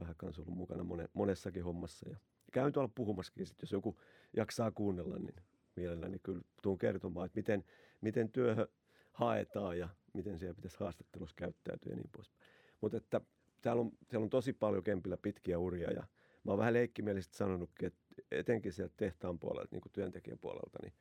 vähän 0.00 0.14
kanssa 0.16 0.42
ollut 0.42 0.56
mukana 0.56 0.84
mone, 0.84 1.08
monessakin 1.12 1.64
hommassa. 1.64 2.08
Ja 2.08 2.16
käyn 2.52 2.72
tuolla 2.72 2.90
puhumassakin, 2.94 3.46
sit 3.46 3.62
jos 3.62 3.72
joku 3.72 4.00
jaksaa 4.36 4.70
kuunnella, 4.70 5.18
niin 5.18 5.42
mielelläni 5.76 6.18
kyllä 6.18 6.42
tuun 6.62 6.78
kertomaan, 6.78 7.26
että 7.26 7.38
miten, 7.38 7.64
miten 8.00 8.32
työhön 8.32 8.68
haetaan 9.12 9.78
ja 9.78 9.88
miten 10.12 10.38
siellä 10.38 10.54
pitäisi 10.54 10.80
haastattelussa 10.80 11.36
käyttäytyä 11.36 11.92
ja 11.92 11.96
niin 11.96 12.10
poispäin. 12.12 12.40
Mutta 12.80 12.96
että 12.96 13.20
täällä 13.62 13.80
on, 13.80 13.92
siellä 14.10 14.24
on 14.24 14.30
tosi 14.30 14.52
paljon 14.52 14.84
Kempillä 14.84 15.16
pitkiä 15.16 15.58
uria 15.58 15.90
ja 15.90 16.06
mä 16.46 16.52
oon 16.52 16.58
vähän 16.58 16.74
leikkimielisesti 16.74 17.36
sanonutkin, 17.36 17.86
että 17.86 18.00
etenkin 18.30 18.72
sieltä 18.72 18.94
tehtaan 18.96 19.38
puolelta, 19.38 19.68
niin 19.70 19.80
kuin 19.80 19.92
työntekijän 19.92 20.38
puolelta, 20.38 20.78
niin, 20.82 20.92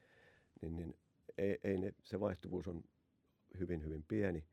niin, 0.61 0.75
niin 0.75 0.95
ei, 1.37 1.59
ei 1.63 1.77
ne, 1.77 1.93
se 2.03 2.19
vaihtuvuus 2.19 2.67
on 2.67 2.83
hyvin, 3.59 3.83
hyvin 3.83 4.03
pieni 4.07 4.45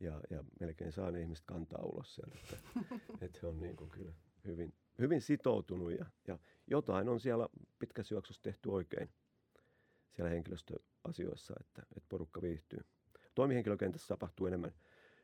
ja, 0.00 0.20
ja 0.30 0.44
melkein 0.60 0.92
saa 0.92 1.10
ne 1.10 1.20
ihmiset 1.20 1.44
kantaa 1.46 1.84
ulos 1.84 2.14
sieltä, 2.14 2.36
että, 2.42 2.56
että 3.24 3.38
he 3.42 3.48
on 3.48 3.60
niin 3.60 3.76
kuin 3.76 3.90
kyllä 3.90 4.12
hyvin, 4.44 4.74
hyvin 4.98 5.20
sitoutunut 5.20 5.92
ja, 5.92 6.06
ja 6.26 6.38
jotain 6.66 7.08
on 7.08 7.20
siellä 7.20 7.48
pitkässä 7.78 8.14
juoksussa 8.14 8.42
tehty 8.42 8.70
oikein 8.70 9.10
siellä 10.12 10.30
henkilöstöasioissa, 10.30 11.54
että, 11.60 11.82
että 11.96 12.08
porukka 12.08 12.42
viihtyy. 12.42 12.80
Toimihenkilökentässä 13.34 14.08
tapahtuu 14.08 14.46
enemmän, 14.46 14.72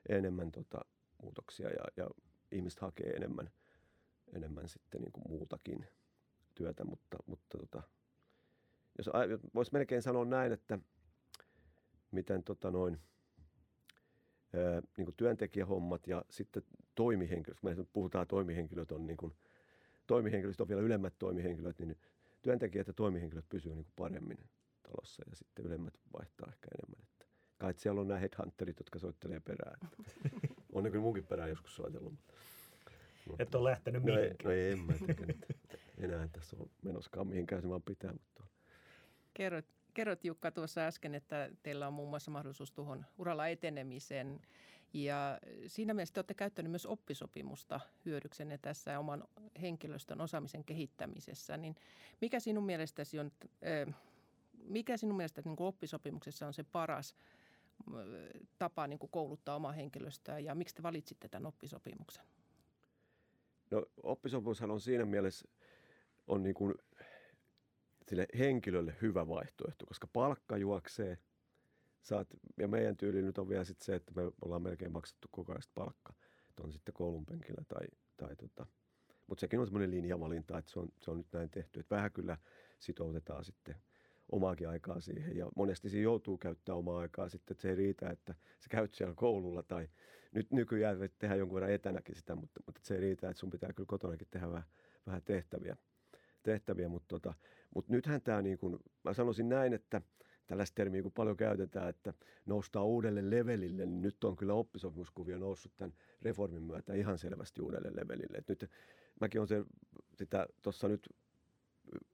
enemmän 0.08 0.52
tota, 0.52 0.84
muutoksia 1.22 1.70
ja, 1.70 1.84
ja 1.96 2.10
ihmiset 2.52 2.80
hakee 2.80 3.10
enemmän, 3.10 3.50
enemmän 4.32 4.68
sitten 4.68 5.00
niin 5.00 5.12
kuin 5.12 5.24
muutakin 5.28 5.86
työtä, 6.54 6.84
mutta, 6.84 7.18
mutta 7.26 7.58
tota, 7.58 7.82
jos 8.98 9.10
voisi 9.54 9.72
melkein 9.72 10.02
sanoa 10.02 10.24
näin, 10.24 10.52
että 10.52 10.78
miten 12.10 12.42
tota 12.44 12.70
noin, 12.70 12.98
ää, 14.54 14.82
niin 14.96 15.04
kuin 15.04 15.16
työntekijähommat 15.16 16.06
ja 16.06 16.24
sitten 16.30 16.62
toimihenkilöt, 16.94 17.60
kun 17.60 17.70
me 17.70 17.84
puhutaan 17.92 18.26
toimihenkilöt 18.26 18.92
on 18.92 19.06
niin 19.06 19.16
kuin, 19.16 19.34
toimihenkilöt 20.06 20.60
on 20.60 20.68
vielä 20.68 20.82
ylemmät 20.82 21.14
toimihenkilöt, 21.18 21.78
niin 21.78 21.96
työntekijät 22.42 22.86
ja 22.86 22.92
toimihenkilöt 22.92 23.48
pysyvät 23.48 23.76
niin 23.76 23.84
kuin 23.84 23.94
paremmin 23.96 24.38
talossa 24.82 25.22
ja 25.30 25.36
sitten 25.36 25.66
ylemmät 25.66 25.94
vaihtaa 26.12 26.48
ehkä 26.48 26.68
enemmän. 26.78 27.06
Että 27.12 27.26
kai 27.58 27.74
siellä 27.76 28.00
on 28.00 28.08
nämä 28.08 28.20
headhunterit, 28.20 28.78
jotka 28.78 28.98
soittelee 28.98 29.40
perään. 29.40 29.80
on 30.72 30.84
ne 30.84 30.90
kyllä 30.90 31.02
munkin 31.02 31.26
perään 31.26 31.50
joskus 31.50 31.76
soitellut. 31.76 32.14
Mutta, 33.26 33.42
Et 33.42 33.54
ole 33.54 33.70
lähtenyt 33.70 34.02
no 34.02 34.14
mihinkään. 34.14 34.36
No 34.44 34.50
ei, 34.50 34.72
en 34.72 34.78
mä 34.78 34.92
tiedä, 35.16 35.34
enää 35.98 36.28
tässä 36.28 36.56
on 36.60 36.70
menoskaan 36.82 37.26
mihinkään 37.26 37.62
se 37.62 37.68
vaan 37.68 37.82
pitää. 37.82 38.12
Mutta... 38.12 38.44
Kerrot, 39.34 39.66
kerrot 39.94 40.24
Jukka 40.24 40.50
tuossa 40.50 40.80
äsken, 40.80 41.14
että 41.14 41.50
teillä 41.62 41.86
on 41.86 41.92
muun 41.92 42.10
muassa 42.10 42.30
mahdollisuus 42.30 42.72
tuohon 42.72 43.06
uralla 43.18 43.48
etenemiseen. 43.48 44.40
Ja 44.92 45.38
siinä 45.66 45.94
mielessä 45.94 46.12
te 46.12 46.20
olette 46.20 46.34
käyttäneet 46.34 46.70
myös 46.70 46.86
oppisopimusta 46.86 47.80
hyödyksenne 48.04 48.58
tässä 48.58 48.98
oman 48.98 49.24
henkilöstön 49.60 50.20
osaamisen 50.20 50.64
kehittämisessä. 50.64 51.56
Niin 51.56 51.76
mikä 52.20 52.40
sinun 52.40 52.64
mielestäsi 52.64 53.18
on, 53.18 53.32
mikä 54.64 54.96
sinun 54.96 55.16
mielestä 55.16 55.42
niin 55.44 55.56
kuin 55.56 55.66
oppisopimuksessa 55.66 56.46
on 56.46 56.54
se 56.54 56.62
paras 56.62 57.14
tapa 58.58 58.86
niin 58.86 58.98
kuin 58.98 59.10
kouluttaa 59.10 59.56
omaa 59.56 59.72
henkilöstöä 59.72 60.38
ja 60.38 60.54
miksi 60.54 60.74
te 60.74 60.82
valitsitte 60.82 61.28
tämän 61.28 61.46
oppisopimuksen? 61.46 62.24
No 63.70 63.86
oppisopimushan 64.02 64.70
on 64.70 64.80
siinä 64.80 65.04
mielessä 65.04 65.48
on 66.26 66.42
niin 66.42 66.54
kuin 66.54 66.74
sille 68.08 68.26
henkilölle 68.38 68.96
hyvä 69.02 69.28
vaihtoehto, 69.28 69.86
koska 69.86 70.06
palkka 70.12 70.56
juoksee. 70.56 71.18
Saat, 72.02 72.28
ja 72.56 72.68
meidän 72.68 72.96
tyyli 72.96 73.22
nyt 73.22 73.38
on 73.38 73.48
vielä 73.48 73.64
sit 73.64 73.80
se, 73.82 73.94
että 73.94 74.12
me 74.16 74.22
ollaan 74.42 74.62
melkein 74.62 74.92
maksettu 74.92 75.28
koko 75.30 75.52
ajan 75.52 75.62
palkka. 75.74 76.14
Että 76.50 76.62
on 76.62 76.72
sitten 76.72 76.94
koulun 76.94 77.26
penkillä 77.26 77.62
tai, 77.68 77.86
tai 78.16 78.36
tota. 78.36 78.66
Mutta 79.26 79.40
sekin 79.40 79.60
on 79.60 79.66
semmoinen 79.66 79.90
linjavalinta, 79.90 80.58
että 80.58 80.72
se 80.72 80.78
on, 80.78 80.88
se 81.02 81.10
on 81.10 81.18
nyt 81.18 81.32
näin 81.32 81.50
tehty. 81.50 81.80
Että 81.80 81.94
vähän 81.94 82.12
kyllä 82.12 82.38
sitoutetaan 82.78 83.44
sitten– 83.44 83.76
omaakin 84.32 84.68
aikaa 84.68 85.00
siihen. 85.00 85.36
Ja 85.36 85.48
monesti 85.56 85.88
siinä 85.90 86.04
joutuu 86.04 86.38
käyttämään 86.38 86.78
omaa 86.78 86.98
aikaa 86.98 87.28
sitten, 87.28 87.54
että 87.54 87.62
se 87.62 87.68
ei 87.68 87.74
riitä, 87.74 88.10
että 88.10 88.34
sä 88.58 88.68
käyt 88.70 88.94
siellä 88.94 89.14
koululla 89.14 89.62
tai 89.62 89.88
nyt 90.32 90.50
nykyään 90.50 90.98
tehdään 91.18 91.38
jonkun 91.38 91.54
verran 91.54 91.72
etänäkin 91.72 92.16
sitä, 92.16 92.34
mutta, 92.34 92.60
mutta 92.66 92.80
se 92.84 92.94
ei 92.94 93.00
riitä, 93.00 93.30
että 93.30 93.40
sun 93.40 93.50
pitää 93.50 93.72
kyllä 93.72 93.86
kotonakin 93.86 94.28
tehdä 94.30 94.48
vähän, 94.48 94.64
vähän 95.06 95.22
tehtäviä. 95.22 95.76
tehtäviä 96.42 96.88
mutta, 96.88 97.08
tota, 97.08 97.34
mutta 97.74 97.92
nythän 97.92 98.22
tämä 98.22 98.42
niin 98.42 98.58
kuin, 98.58 98.78
mä 99.04 99.14
sanoisin 99.14 99.48
näin, 99.48 99.72
että 99.72 100.02
tällaista 100.46 100.74
termiä 100.74 101.02
kun 101.02 101.12
paljon 101.12 101.36
käytetään, 101.36 101.88
että 101.88 102.14
noustaa 102.46 102.84
uudelle 102.84 103.30
levelille, 103.30 103.86
niin 103.86 104.02
nyt 104.02 104.24
on 104.24 104.36
kyllä 104.36 104.54
oppisopimuskuvio 104.54 105.38
noussut 105.38 105.72
tämän 105.76 105.94
reformin 106.22 106.62
myötä 106.62 106.94
ihan 106.94 107.18
selvästi 107.18 107.62
uudelle 107.62 107.90
levelille. 107.94 108.38
Et 108.38 108.48
nyt 108.48 108.70
mäkin 109.20 109.40
olen 109.40 109.66
sitä 110.14 110.46
tuossa 110.62 110.88
nyt 110.88 111.08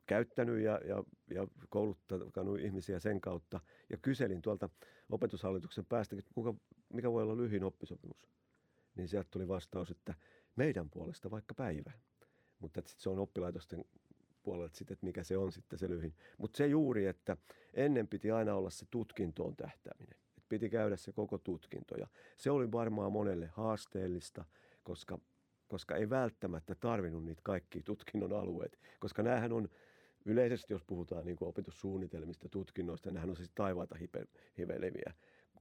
käyttänyt 0.07 0.61
ja, 0.61 0.81
ja, 0.85 1.05
ja 1.31 1.47
kouluttanut 1.69 2.61
ihmisiä 2.61 2.99
sen 3.01 3.21
kautta. 3.21 3.61
Ja 3.91 3.97
kyselin 3.97 4.43
tuolta 4.43 4.69
opetushallituksen 5.11 5.87
päästä, 5.87 6.17
kuka, 6.35 6.55
mikä 6.93 7.13
voi 7.13 7.23
olla 7.23 7.37
lyhin 7.37 7.65
oppisopimus. 7.65 8.29
Niin 8.95 9.09
sieltä 9.09 9.29
tuli 9.31 9.49
vastaus, 9.49 9.91
että 9.91 10.15
meidän 10.57 10.91
puolesta 10.91 11.31
vaikka 11.31 11.55
päivä. 11.55 11.93
Mutta 12.59 12.81
sitten 12.81 13.03
se 13.03 13.11
on 13.11 13.19
oppilaitosten 13.19 13.85
puolelta 14.43 14.77
sitten, 14.77 14.95
että 14.95 15.07
mikä 15.07 15.23
se 15.25 15.37
on 15.37 15.53
sitten 15.53 15.79
se 15.79 15.89
lyhin. 15.89 16.15
Mutta 16.39 16.57
se 16.57 16.67
juuri, 16.67 17.07
että 17.07 17.37
ennen 17.75 18.09
piti 18.09 18.31
aina 18.31 18.55
olla 18.55 18.71
se 18.71 18.87
tutkintoon 18.91 19.57
tähtääminen. 19.57 20.19
Et 20.39 20.45
piti 20.49 20.71
käydä 20.71 20.97
se 20.97 21.13
koko 21.13 21.39
tutkinto. 21.39 21.95
Ja 21.97 22.07
se 22.37 22.51
oli 22.51 22.73
varmaan 22.73 23.13
monelle 23.13 23.47
haasteellista, 23.47 24.45
koska 24.83 25.19
koska 25.73 25.97
ei 25.97 26.11
välttämättä 26.11 26.75
tarvinnut 26.75 27.25
niitä 27.25 27.41
kaikkia 27.45 27.83
tutkinnon 27.85 28.33
alueet, 28.33 28.79
koska 29.01 29.23
näähän 29.23 29.53
on 29.53 29.69
yleisesti, 30.25 30.73
jos 30.73 30.85
puhutaan 30.85 31.27
niin 31.27 31.37
opetussuunnitelmista, 31.41 32.49
tutkinnoista, 32.49 33.11
nämähän 33.11 33.31
on 33.31 33.37
siis 33.37 33.51
taivaata 33.55 33.95
hipe, 33.95 34.27
hiveleviä 34.59 35.15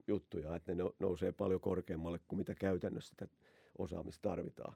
juttuja, 0.08 0.56
että 0.56 0.76
ne 0.76 0.84
nousee 1.00 1.32
paljon 1.32 1.62
korkeammalle 1.62 2.20
kuin 2.28 2.40
mitä 2.40 2.56
käytännössä 2.56 3.10
sitä 3.10 3.28
osaamista 3.78 4.30
tarvitaan. 4.30 4.76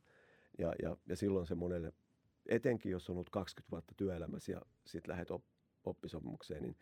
Ja, 0.58 0.74
ja, 0.82 0.98
ja 1.08 1.16
silloin 1.16 1.48
se 1.48 1.56
monelle, 1.56 1.94
etenkin 2.46 2.92
jos 2.92 3.10
on 3.10 3.14
ollut 3.14 3.30
20 3.30 3.72
vuotta 3.72 3.94
työelämässä 3.98 4.52
ja 4.52 4.62
sitten 4.86 5.12
lähdet 5.12 5.32
op, 5.32 5.44
oppisopimukseen, 5.84 6.64
niin, 6.64 6.76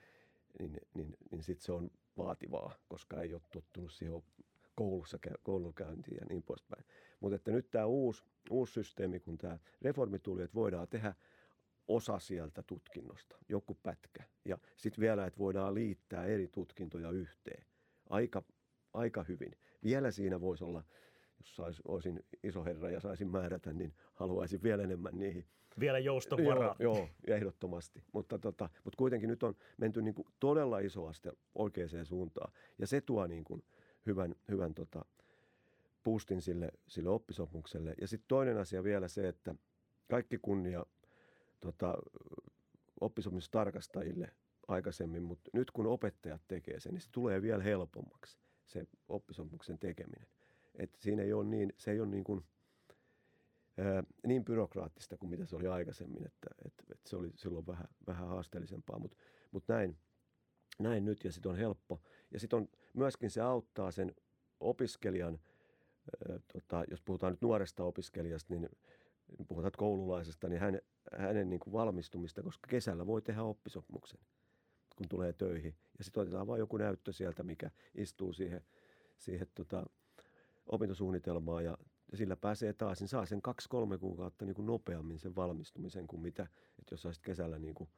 niin, 0.59 0.77
niin, 0.93 1.17
niin 1.31 1.43
sitten 1.43 1.65
se 1.65 1.71
on 1.71 1.91
vaativaa, 2.17 2.75
koska 2.87 3.21
ei 3.21 3.33
ole 3.33 3.41
tottunut 3.51 3.91
siihen 3.91 4.23
koulussa, 4.75 5.19
koulunkäyntiin 5.43 6.17
ja 6.21 6.25
niin 6.29 6.43
poispäin. 6.43 6.85
Mutta 7.19 7.35
että 7.35 7.51
nyt 7.51 7.71
tämä 7.71 7.85
uusi, 7.85 8.23
uusi 8.49 8.73
systeemi, 8.73 9.19
kun 9.19 9.37
tämä 9.37 9.59
reformi 9.81 10.19
tuli, 10.19 10.43
että 10.43 10.55
voidaan 10.55 10.87
tehdä 10.87 11.13
osa 11.87 12.19
sieltä 12.19 12.63
tutkinnosta, 12.63 13.37
joku 13.49 13.77
pätkä. 13.83 14.23
Ja 14.45 14.57
sitten 14.75 15.01
vielä, 15.01 15.25
että 15.25 15.39
voidaan 15.39 15.73
liittää 15.73 16.25
eri 16.25 16.47
tutkintoja 16.47 17.09
yhteen. 17.11 17.65
Aika, 18.09 18.43
aika 18.93 19.23
hyvin. 19.23 19.51
Vielä 19.83 20.11
siinä 20.11 20.41
voisi 20.41 20.63
olla, 20.63 20.83
jos 21.37 21.55
sais, 21.55 21.81
olisin 21.87 22.25
iso 22.43 22.63
herra 22.63 22.89
ja 22.89 22.99
saisin 22.99 23.31
määrätä, 23.31 23.73
niin 23.73 23.93
haluaisin 24.13 24.63
vielä 24.63 24.83
enemmän 24.83 25.19
niihin. 25.19 25.45
Vielä 25.79 25.99
joustovaraa. 25.99 26.75
Joo, 26.79 26.95
joo 26.97 27.09
ehdottomasti. 27.27 28.03
Mutta, 28.13 28.39
tota, 28.39 28.69
mutta 28.83 28.97
kuitenkin 28.97 29.29
nyt 29.29 29.43
on 29.43 29.55
menty 29.77 30.01
niin 30.01 30.15
kuin 30.15 30.27
todella 30.39 30.79
iso 30.79 31.05
aste 31.05 31.31
oikeaan 31.55 32.05
suuntaan. 32.05 32.53
Ja 32.77 32.87
se 32.87 33.01
tuo 33.01 33.27
niin 33.27 33.43
kuin 33.43 33.63
hyvän, 34.05 34.35
hyvän 34.49 34.73
tota, 34.73 35.05
boostin 36.03 36.41
sille, 36.41 36.71
sille 36.87 37.09
oppisopimukselle. 37.09 37.95
Ja 38.01 38.07
sitten 38.07 38.27
toinen 38.27 38.57
asia 38.57 38.83
vielä 38.83 39.07
se, 39.07 39.27
että 39.27 39.55
kaikki 40.09 40.37
kunnia 40.41 40.85
tota, 41.59 41.97
oppisopimustarkastajille 43.01 44.31
aikaisemmin, 44.67 45.23
mutta 45.23 45.49
nyt 45.53 45.71
kun 45.71 45.87
opettajat 45.87 46.41
tekee 46.47 46.79
sen, 46.79 46.93
niin 46.93 47.01
se 47.01 47.11
tulee 47.11 47.41
vielä 47.41 47.63
helpommaksi 47.63 48.37
se 48.65 48.87
oppisopimuksen 49.09 49.79
tekeminen. 49.79 50.27
Et 50.75 50.95
siinä 50.99 51.23
ei 51.23 51.33
ole 51.33 51.45
niin, 51.45 51.73
se 51.77 51.91
ei 51.91 51.99
ole 51.99 52.09
niin, 52.09 52.23
kuin, 52.23 52.45
ää, 53.77 54.03
niin 54.27 54.45
byrokraattista 54.45 55.17
kuin 55.17 55.29
mitä 55.29 55.45
se 55.45 55.55
oli 55.55 55.67
aikaisemmin, 55.67 56.25
että 56.25 56.47
et, 56.65 56.73
et 56.91 56.99
se 57.05 57.15
oli 57.15 57.31
silloin 57.35 57.67
vähän, 57.67 57.87
vähän 58.07 58.27
haasteellisempaa, 58.27 58.99
mutta 58.99 59.17
mut 59.51 59.63
näin, 59.67 59.97
näin 60.79 61.05
nyt 61.05 61.23
ja 61.23 61.31
sitten 61.31 61.51
on 61.51 61.57
helppo. 61.57 62.01
Ja 62.31 62.39
sitten 62.39 62.57
on 62.57 62.69
myöskin 62.93 63.31
se 63.31 63.41
auttaa 63.41 63.91
sen 63.91 64.15
opiskelijan, 64.59 65.39
tota, 66.53 66.83
jos 66.89 67.01
puhutaan 67.01 67.33
nyt 67.33 67.41
nuoresta 67.41 67.83
opiskelijasta, 67.83 68.53
niin 68.53 68.69
puhutaan 69.47 69.71
koululaisesta, 69.77 70.49
niin 70.49 70.59
hän, 70.59 70.79
hänen 71.17 71.49
niin 71.49 71.59
kuin 71.59 71.73
valmistumista, 71.73 72.43
koska 72.43 72.67
kesällä 72.67 73.07
voi 73.07 73.21
tehdä 73.21 73.43
oppisopimuksen, 73.43 74.19
kun 74.95 75.09
tulee 75.09 75.33
töihin. 75.33 75.75
Ja 75.97 76.03
sitten 76.03 76.21
otetaan 76.21 76.47
vain 76.47 76.59
joku 76.59 76.77
näyttö 76.77 77.13
sieltä, 77.13 77.43
mikä 77.43 77.71
istuu 77.95 78.33
siihen, 78.33 78.61
siihen 79.17 79.47
tota, 79.55 79.85
opintosuunnitelmaan 80.65 81.65
ja 81.65 81.77
ja 82.13 82.17
sillä 82.17 82.35
pääsee 82.35 82.73
taas, 82.73 82.99
niin 82.99 83.07
saa 83.07 83.25
sen 83.25 83.41
kaksi-kolme 83.41 83.97
kuukautta 83.97 84.45
niin 84.45 84.55
kuin 84.55 84.65
nopeammin 84.65 85.19
sen 85.19 85.35
valmistumisen 85.35 86.07
kuin 86.07 86.21
mitä, 86.21 86.43
että 86.79 86.93
jos 86.93 87.05
olisit 87.05 87.23
kesällä 87.23 87.59
niin 87.59 87.73
kuin 87.73 87.89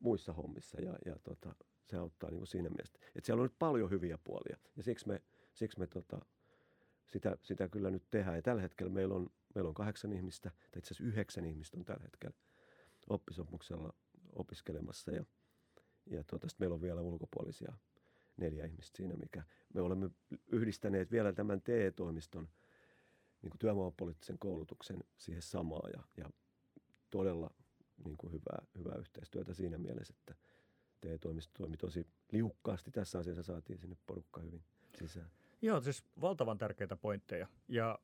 muissa 0.00 0.32
hommissa 0.32 0.80
ja, 0.80 0.98
ja 1.04 1.16
tota, 1.22 1.54
se 1.90 1.96
auttaa 1.96 2.30
niin 2.30 2.38
kuin 2.38 2.46
siinä 2.46 2.68
mielessä. 2.68 2.98
Että 3.14 3.26
siellä 3.26 3.40
on 3.40 3.44
nyt 3.44 3.58
paljon 3.58 3.90
hyviä 3.90 4.18
puolia 4.18 4.56
ja 4.76 4.82
siksi 4.82 5.08
me, 5.08 5.22
siksi 5.52 5.78
me 5.78 5.86
tota, 5.86 6.20
sitä, 7.06 7.36
sitä 7.42 7.68
kyllä 7.68 7.90
nyt 7.90 8.04
tehdään. 8.10 8.36
Ja 8.36 8.42
tällä 8.42 8.62
hetkellä 8.62 8.92
meillä 8.92 9.14
on, 9.14 9.30
meillä 9.54 9.68
on 9.68 9.74
kahdeksan 9.74 10.12
ihmistä, 10.12 10.50
tai 10.50 10.78
itse 10.78 10.86
asiassa 10.86 11.04
yhdeksän 11.04 11.44
ihmistä 11.44 11.76
on 11.76 11.84
tällä 11.84 12.02
hetkellä 12.02 12.36
oppisopimuksella 13.08 13.94
opiskelemassa 14.32 15.10
ja, 15.10 15.24
ja 16.06 16.24
tota, 16.24 16.46
meillä 16.58 16.74
on 16.74 16.80
vielä 16.80 17.00
ulkopuolisia 17.00 17.72
neljä 18.36 18.64
ihmistä 18.64 18.96
siinä, 18.96 19.14
mikä 19.16 19.42
me 19.74 19.80
olemme 19.80 20.10
yhdistäneet 20.52 21.10
vielä 21.10 21.32
tämän 21.32 21.62
TE-toimiston 21.62 22.48
niin 23.42 23.50
kuin 23.50 23.58
työvoimapoliittisen 23.58 24.38
koulutuksen 24.38 25.04
siihen 25.16 25.42
samaan 25.42 25.90
ja, 25.96 26.02
ja 26.16 26.30
todella 27.10 27.50
niin 28.04 28.16
kuin 28.16 28.32
hyvää, 28.32 28.66
hyvää 28.78 28.98
yhteistyötä 28.98 29.54
siinä 29.54 29.78
mielessä, 29.78 30.14
että 30.18 30.34
TE-toimisto 31.04 31.52
toimi 31.58 31.76
tosi 31.76 32.06
liukkaasti. 32.32 32.90
Tässä 32.90 33.18
asiassa 33.18 33.42
saatiin 33.42 33.78
sinne 33.78 33.96
porukka 34.06 34.40
hyvin 34.40 34.62
sisään. 34.98 35.30
Joo, 35.62 35.80
siis 35.80 36.04
valtavan 36.20 36.58
tärkeitä 36.58 36.96
pointteja. 36.96 37.46
Ja 37.68 37.98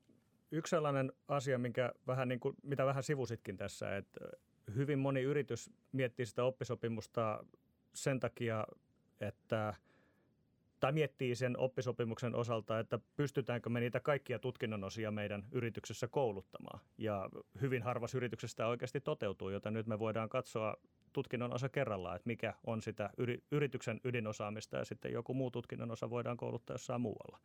yksi 0.51 0.69
sellainen 0.69 1.11
asia, 1.27 1.57
minkä 1.57 1.93
vähän 2.07 2.27
niin 2.27 2.39
kuin, 2.39 2.55
mitä 2.63 2.85
vähän 2.85 3.03
sivusitkin 3.03 3.57
tässä, 3.57 3.97
että 3.97 4.19
hyvin 4.75 4.99
moni 4.99 5.21
yritys 5.21 5.69
miettii 5.91 6.25
sitä 6.25 6.43
oppisopimusta 6.43 7.45
sen 7.93 8.19
takia, 8.19 8.67
että 9.19 9.73
tai 10.79 10.91
miettii 10.91 11.35
sen 11.35 11.57
oppisopimuksen 11.57 12.35
osalta, 12.35 12.79
että 12.79 12.99
pystytäänkö 13.15 13.69
me 13.69 13.79
niitä 13.79 13.99
kaikkia 13.99 14.39
tutkinnon 14.39 14.83
osia 14.83 15.11
meidän 15.11 15.47
yrityksessä 15.51 16.07
kouluttamaan. 16.07 16.79
Ja 16.97 17.29
hyvin 17.61 17.83
harvassa 17.83 18.17
yrityksestä 18.17 18.67
oikeasti 18.67 19.01
toteutuu, 19.01 19.49
joten 19.49 19.73
nyt 19.73 19.87
me 19.87 19.99
voidaan 19.99 20.29
katsoa 20.29 20.77
tutkinnon 21.13 21.53
osa 21.53 21.69
kerrallaan, 21.69 22.15
että 22.15 22.27
mikä 22.27 22.53
on 22.67 22.81
sitä 22.81 23.09
yrityksen 23.51 24.01
ydinosaamista 24.03 24.77
ja 24.77 24.85
sitten 24.85 25.13
joku 25.13 25.33
muu 25.33 25.51
tutkinnon 25.51 25.91
osa 25.91 26.09
voidaan 26.09 26.37
kouluttaa 26.37 26.73
jossain 26.73 27.01
muualla. 27.01 27.39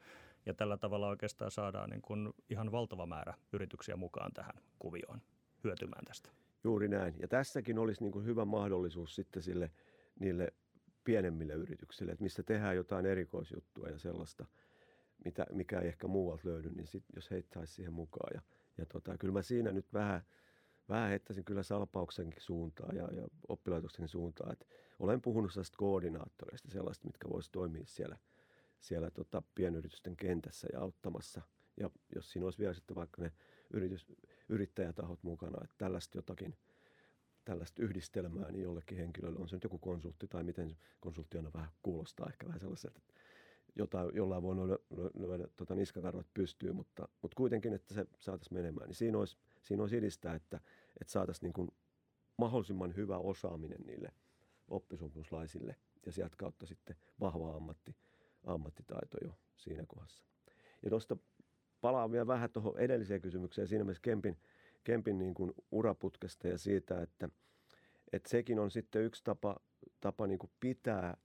Ja 0.46 0.54
tällä 0.54 0.76
tavalla 0.76 1.08
oikeastaan 1.08 1.50
saadaan 1.50 1.90
niin 1.90 2.02
kuin 2.02 2.32
ihan 2.50 2.72
valtava 2.72 3.06
määrä 3.06 3.34
yrityksiä 3.52 3.96
mukaan 3.96 4.32
tähän 4.32 4.54
kuvioon 4.78 5.20
hyötymään 5.64 6.04
tästä. 6.04 6.30
Juuri 6.64 6.88
näin. 6.88 7.14
Ja 7.18 7.28
tässäkin 7.28 7.78
olisi 7.78 8.02
niin 8.02 8.12
kuin 8.12 8.24
hyvä 8.24 8.44
mahdollisuus 8.44 9.14
sitten 9.14 9.42
sille 9.42 9.70
niille 10.20 10.52
pienemmille 11.04 11.52
yrityksille, 11.52 12.12
että 12.12 12.22
missä 12.22 12.42
tehdään 12.42 12.76
jotain 12.76 13.06
erikoisjuttua 13.06 13.88
ja 13.88 13.98
sellaista, 13.98 14.46
mitä, 15.24 15.46
mikä 15.52 15.80
ei 15.80 15.88
ehkä 15.88 16.06
muualta 16.06 16.48
löydy, 16.48 16.70
niin 16.70 16.86
sit, 16.86 17.04
jos 17.16 17.30
heitä 17.30 17.48
saisi 17.54 17.74
siihen 17.74 17.92
mukaan. 17.92 18.30
Ja, 18.34 18.40
ja 18.78 18.86
tota, 18.86 19.18
kyllä 19.18 19.32
mä 19.32 19.42
siinä 19.42 19.72
nyt 19.72 19.92
vähän, 19.92 20.22
vähän 20.88 21.08
heittäisin 21.08 21.44
kyllä 21.44 21.62
salpauksenkin 21.62 22.42
suuntaan 22.42 22.96
ja, 22.96 23.08
ja 23.12 23.28
oppilaitoksenkin 23.48 24.08
suuntaan. 24.08 24.52
Että 24.52 24.66
olen 24.98 25.20
puhunut 25.20 25.52
sellaista 25.52 25.76
koordinaattoreista, 25.76 26.70
sellaista, 26.70 27.06
mitkä 27.06 27.28
voisi 27.28 27.52
toimia 27.52 27.84
siellä, 27.86 28.18
siellä 28.80 29.10
tota, 29.10 29.42
pienyritysten 29.54 30.16
kentässä 30.16 30.68
ja 30.72 30.80
auttamassa. 30.80 31.42
Ja 31.80 31.90
jos 32.14 32.32
siinä 32.32 32.44
olisi 32.46 32.58
vielä 32.58 32.74
sitten 32.74 32.96
vaikka 32.96 33.22
ne 33.22 33.32
yritys, 33.70 34.06
yrittäjätahot 34.48 35.22
mukana, 35.22 35.64
että 35.64 35.74
tällaista 35.78 36.18
jotakin 36.18 36.56
tällaista 37.44 37.82
yhdistelmää, 37.82 38.50
niin 38.52 38.62
jollekin 38.62 38.98
henkilölle 38.98 39.38
on 39.38 39.48
se 39.48 39.56
nyt 39.56 39.64
joku 39.64 39.78
konsultti 39.78 40.28
tai 40.28 40.42
miten 40.42 40.76
konsultti 41.00 41.36
aina 41.36 41.52
vähän 41.54 41.70
kuulostaa 41.82 42.26
ehkä 42.28 42.46
vähän 42.46 42.60
sellaiselta, 42.60 42.98
että 42.98 43.14
jollain 44.14 44.42
voi 44.42 44.56
lyödä 45.18 45.48
tota 45.56 45.74
niskakarvat 45.74 46.26
pystyy, 46.34 46.72
mutta, 46.72 47.08
mutta 47.22 47.36
kuitenkin, 47.36 47.72
että 47.72 47.94
se 47.94 48.06
saataisiin 48.18 48.58
menemään. 48.58 48.86
Niin 48.86 48.94
siinä 48.94 49.18
olisi, 49.18 49.36
siinä 49.66 49.82
olisi 49.82 49.96
edistää, 49.96 50.34
että, 50.34 50.60
että 51.00 51.12
saataisiin 51.12 51.52
niin 51.56 51.68
mahdollisimman 52.38 52.96
hyvä 52.96 53.18
osaaminen 53.18 53.80
niille 53.86 54.12
oppisopimuslaisille 54.68 55.76
ja 56.06 56.12
sieltä 56.12 56.36
kautta 56.38 56.66
sitten 56.66 56.96
vahva 57.20 57.56
ammatti, 57.56 57.96
ammattitaito 58.44 59.16
jo 59.24 59.32
siinä 59.56 59.84
kohdassa. 59.88 60.24
Ja 60.82 60.90
tuosta 60.90 61.16
palaan 61.80 62.12
vielä 62.12 62.26
vähän 62.26 62.50
tuohon 62.50 62.78
edelliseen 62.78 63.20
kysymykseen 63.20 63.68
siinä 63.68 63.84
mielessä 63.84 64.02
Kempin, 64.02 64.38
Kempin 64.84 65.18
niin 65.18 65.34
kuin 65.34 65.52
uraputkesta 65.70 66.48
ja 66.48 66.58
siitä, 66.58 67.02
että, 67.02 67.28
että 68.12 68.28
sekin 68.28 68.58
on 68.58 68.70
sitten 68.70 69.02
yksi 69.02 69.24
tapa, 69.24 69.56
tapa 70.00 70.26
niin 70.26 70.38
kuin 70.38 70.50
pitää 70.60 71.16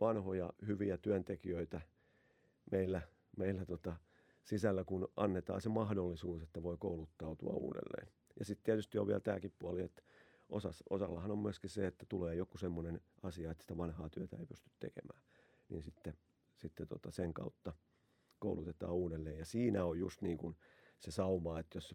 vanhoja 0.00 0.52
hyviä 0.66 0.98
työntekijöitä 0.98 1.80
meillä, 2.70 3.02
meillä 3.36 3.64
tota 3.64 3.96
sisällä, 4.48 4.84
kun 4.84 5.08
annetaan 5.16 5.60
se 5.60 5.68
mahdollisuus, 5.68 6.42
että 6.42 6.62
voi 6.62 6.76
kouluttautua 6.78 7.52
uudelleen. 7.52 8.08
Ja 8.38 8.44
sitten 8.44 8.64
tietysti 8.64 8.98
on 8.98 9.06
vielä 9.06 9.20
tämäkin 9.20 9.52
puoli, 9.58 9.82
että 9.82 10.02
osas, 10.48 10.84
osallahan 10.90 11.30
on 11.30 11.38
myöskin 11.38 11.70
se, 11.70 11.86
että 11.86 12.06
tulee 12.08 12.34
joku 12.34 12.58
semmoinen 12.58 13.00
asia, 13.22 13.50
että 13.50 13.62
sitä 13.62 13.76
vanhaa 13.76 14.08
työtä 14.08 14.36
ei 14.36 14.46
pysty 14.46 14.70
tekemään. 14.80 15.20
Niin 15.68 15.82
sitten, 15.82 16.14
sitten 16.56 16.88
tota 16.88 17.10
sen 17.10 17.34
kautta 17.34 17.72
koulutetaan 18.38 18.92
uudelleen. 18.92 19.38
Ja 19.38 19.44
siinä 19.44 19.84
on 19.84 19.98
just 19.98 20.22
niin 20.22 20.38
kuin 20.38 20.56
se 20.98 21.10
sauma, 21.10 21.60
että 21.60 21.76
jos 21.76 21.94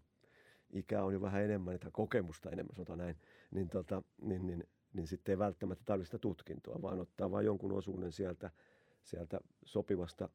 ikä 0.70 1.02
on 1.02 1.12
jo 1.12 1.20
vähän 1.20 1.42
enemmän, 1.42 1.74
että 1.74 1.90
kokemusta 1.92 2.50
enemmän, 2.50 2.74
sanotaan 2.74 2.98
näin, 2.98 3.16
niin, 3.50 3.68
tota, 3.68 4.02
niin, 4.20 4.46
niin, 4.46 4.64
niin 4.92 5.06
sitten 5.06 5.32
ei 5.32 5.38
välttämättä 5.38 5.84
tarvitse 5.84 6.08
sitä 6.08 6.18
tutkintoa, 6.18 6.82
vaan 6.82 7.00
ottaa 7.00 7.30
vain 7.30 7.46
jonkun 7.46 7.72
osuuden 7.72 8.12
sieltä, 8.12 8.50
sieltä 9.02 9.40
sopivasta, 9.64 10.28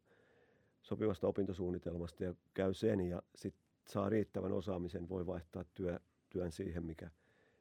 sopivasta 0.82 1.28
opintosuunnitelmasta 1.28 2.24
ja 2.24 2.34
käy 2.54 2.74
sen 2.74 3.00
ja 3.00 3.22
sitten 3.36 3.64
saa 3.88 4.10
riittävän 4.10 4.52
osaamisen, 4.52 5.10
voi 5.10 5.26
vaihtaa 5.26 5.64
työ, 5.74 6.00
työn 6.30 6.52
siihen, 6.52 6.86
mikä 6.86 7.12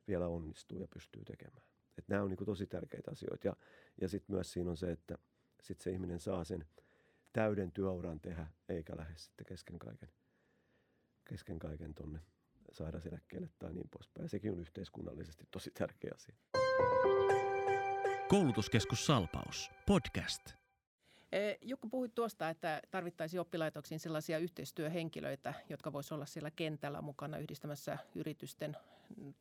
vielä 0.08 0.28
onnistuu 0.28 0.80
ja 0.80 0.88
pystyy 0.88 1.24
tekemään. 1.24 1.62
Et 1.98 2.08
nämä 2.08 2.22
on 2.22 2.28
niin 2.28 2.46
tosi 2.46 2.66
tärkeitä 2.66 3.10
asioita. 3.10 3.48
Ja, 3.48 3.56
ja 4.00 4.08
sitten 4.08 4.36
myös 4.36 4.52
siinä 4.52 4.70
on 4.70 4.76
se, 4.76 4.92
että 4.92 5.18
sit 5.62 5.80
se 5.80 5.90
ihminen 5.90 6.20
saa 6.20 6.44
sen 6.44 6.66
täyden 7.32 7.72
työuran 7.72 8.20
tehdä, 8.20 8.46
eikä 8.68 8.96
lähde 8.96 9.14
sitten 9.16 9.46
kesken 9.46 9.78
kaiken, 9.78 10.08
kesken 11.24 11.58
kaiken 11.58 11.94
tonne 11.94 12.20
sairauseläkkeelle 12.72 13.48
tai 13.58 13.72
niin 13.72 13.88
poispäin. 13.88 14.28
Sekin 14.28 14.52
on 14.52 14.60
yhteiskunnallisesti 14.60 15.44
tosi 15.50 15.70
tärkeä 15.70 16.12
asia. 16.14 16.34
Koulutuskeskus 18.28 19.06
Salpaus. 19.06 19.70
Podcast. 19.86 20.57
Jukka 21.62 21.88
puhuit 21.88 22.14
tuosta, 22.14 22.48
että 22.48 22.82
tarvittaisiin 22.90 23.40
oppilaitoksiin 23.40 24.00
sellaisia 24.00 24.38
yhteistyöhenkilöitä, 24.38 25.54
jotka 25.68 25.92
voisivat 25.92 26.14
olla 26.14 26.26
siellä 26.26 26.50
kentällä 26.50 27.02
mukana 27.02 27.38
yhdistämässä 27.38 27.98
yritysten 28.14 28.76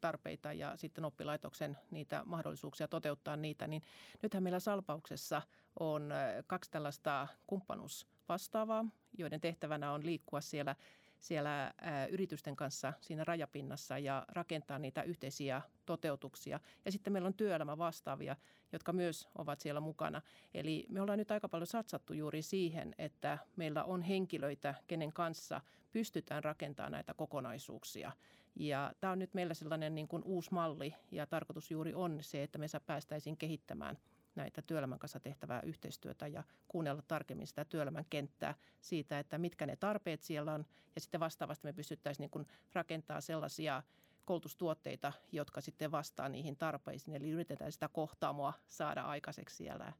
tarpeita 0.01 0.53
ja 0.53 0.77
sitten 0.77 1.05
oppilaitoksen 1.05 1.77
niitä 1.91 2.21
mahdollisuuksia 2.25 2.87
toteuttaa 2.87 3.35
niitä. 3.35 3.67
Niin 3.67 3.83
nythän 4.21 4.43
meillä 4.43 4.59
Salpauksessa 4.59 5.41
on 5.79 6.13
kaksi 6.47 6.71
tällaista 6.71 7.27
kumppanuusvastaavaa, 7.47 8.85
joiden 9.17 9.41
tehtävänä 9.41 9.91
on 9.91 10.05
liikkua 10.05 10.41
siellä 10.41 10.75
siellä 11.19 11.73
yritysten 12.09 12.55
kanssa 12.55 12.93
siinä 13.01 13.23
rajapinnassa 13.23 13.97
ja 13.97 14.25
rakentaa 14.27 14.79
niitä 14.79 15.03
yhteisiä 15.03 15.61
toteutuksia. 15.85 16.59
Ja 16.85 16.91
sitten 16.91 17.13
meillä 17.13 17.27
on 17.27 17.33
työelämä 17.33 17.77
vastaavia, 17.77 18.35
jotka 18.71 18.93
myös 18.93 19.29
ovat 19.35 19.59
siellä 19.59 19.79
mukana. 19.79 20.21
Eli 20.53 20.85
me 20.89 21.01
ollaan 21.01 21.19
nyt 21.19 21.31
aika 21.31 21.49
paljon 21.49 21.67
satsattu 21.67 22.13
juuri 22.13 22.41
siihen, 22.41 22.95
että 22.97 23.37
meillä 23.55 23.83
on 23.83 24.01
henkilöitä, 24.01 24.75
kenen 24.87 25.13
kanssa 25.13 25.61
pystytään 25.91 26.43
rakentamaan 26.43 26.91
näitä 26.91 27.13
kokonaisuuksia. 27.13 28.11
Ja 28.55 28.93
tämä 28.99 29.13
on 29.13 29.19
nyt 29.19 29.33
meillä 29.33 29.53
sellainen 29.53 29.95
niin 29.95 30.07
kuin 30.07 30.23
uusi 30.23 30.53
malli 30.53 30.95
ja 31.11 31.27
tarkoitus 31.27 31.71
juuri 31.71 31.93
on 31.93 32.17
se, 32.21 32.43
että 32.43 32.59
me 32.59 32.65
päästäisiin 32.85 33.37
kehittämään– 33.37 33.97
näitä 34.37 34.61
työelämän 34.61 34.99
kanssa 34.99 35.19
tehtävää 35.19 35.61
yhteistyötä 35.61 36.27
ja 36.27 36.43
kuunnella 36.67 37.01
tarkemmin 37.01 37.47
sitä 37.47 37.65
työelämän 37.65 38.05
kenttää 38.09 38.55
siitä, 38.81 39.19
että 39.19 39.37
mitkä 39.37 39.65
ne 39.65 39.75
tarpeet 39.75 40.23
siellä 40.23 40.53
on. 40.53 40.65
Ja 40.95 41.01
sitten 41.01 41.19
vastaavasti 41.19 41.67
me 41.67 41.73
pystyttäisiin 41.73 42.29
niin 42.33 42.47
rakentamaan 42.73 43.21
sellaisia 43.21 43.83
koulutustuotteita, 44.25 45.13
jotka 45.31 45.61
sitten 45.61 45.91
vastaa 45.91 46.29
niihin 46.29 46.57
tarpeisiin. 46.57 47.15
Eli 47.15 47.29
yritetään 47.29 47.71
sitä 47.71 47.87
kohtaamoa 47.87 48.53
saada 48.67 49.01
aikaiseksi 49.01 49.55
siellä 49.55 49.93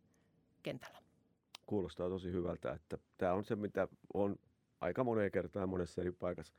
kentällä. 0.64 1.00
Kuulostaa 1.66 2.10
tosi 2.10 2.32
hyvältä, 2.32 2.72
että 2.74 2.98
tämä 3.18 3.34
on 3.34 3.44
se, 3.44 3.56
mitä 3.56 3.88
on 4.14 4.36
aika 4.82 5.04
moneen 5.04 5.32
kertaan 5.32 5.70
monessa 5.70 6.02
eri 6.02 6.12
paikassa 6.12 6.54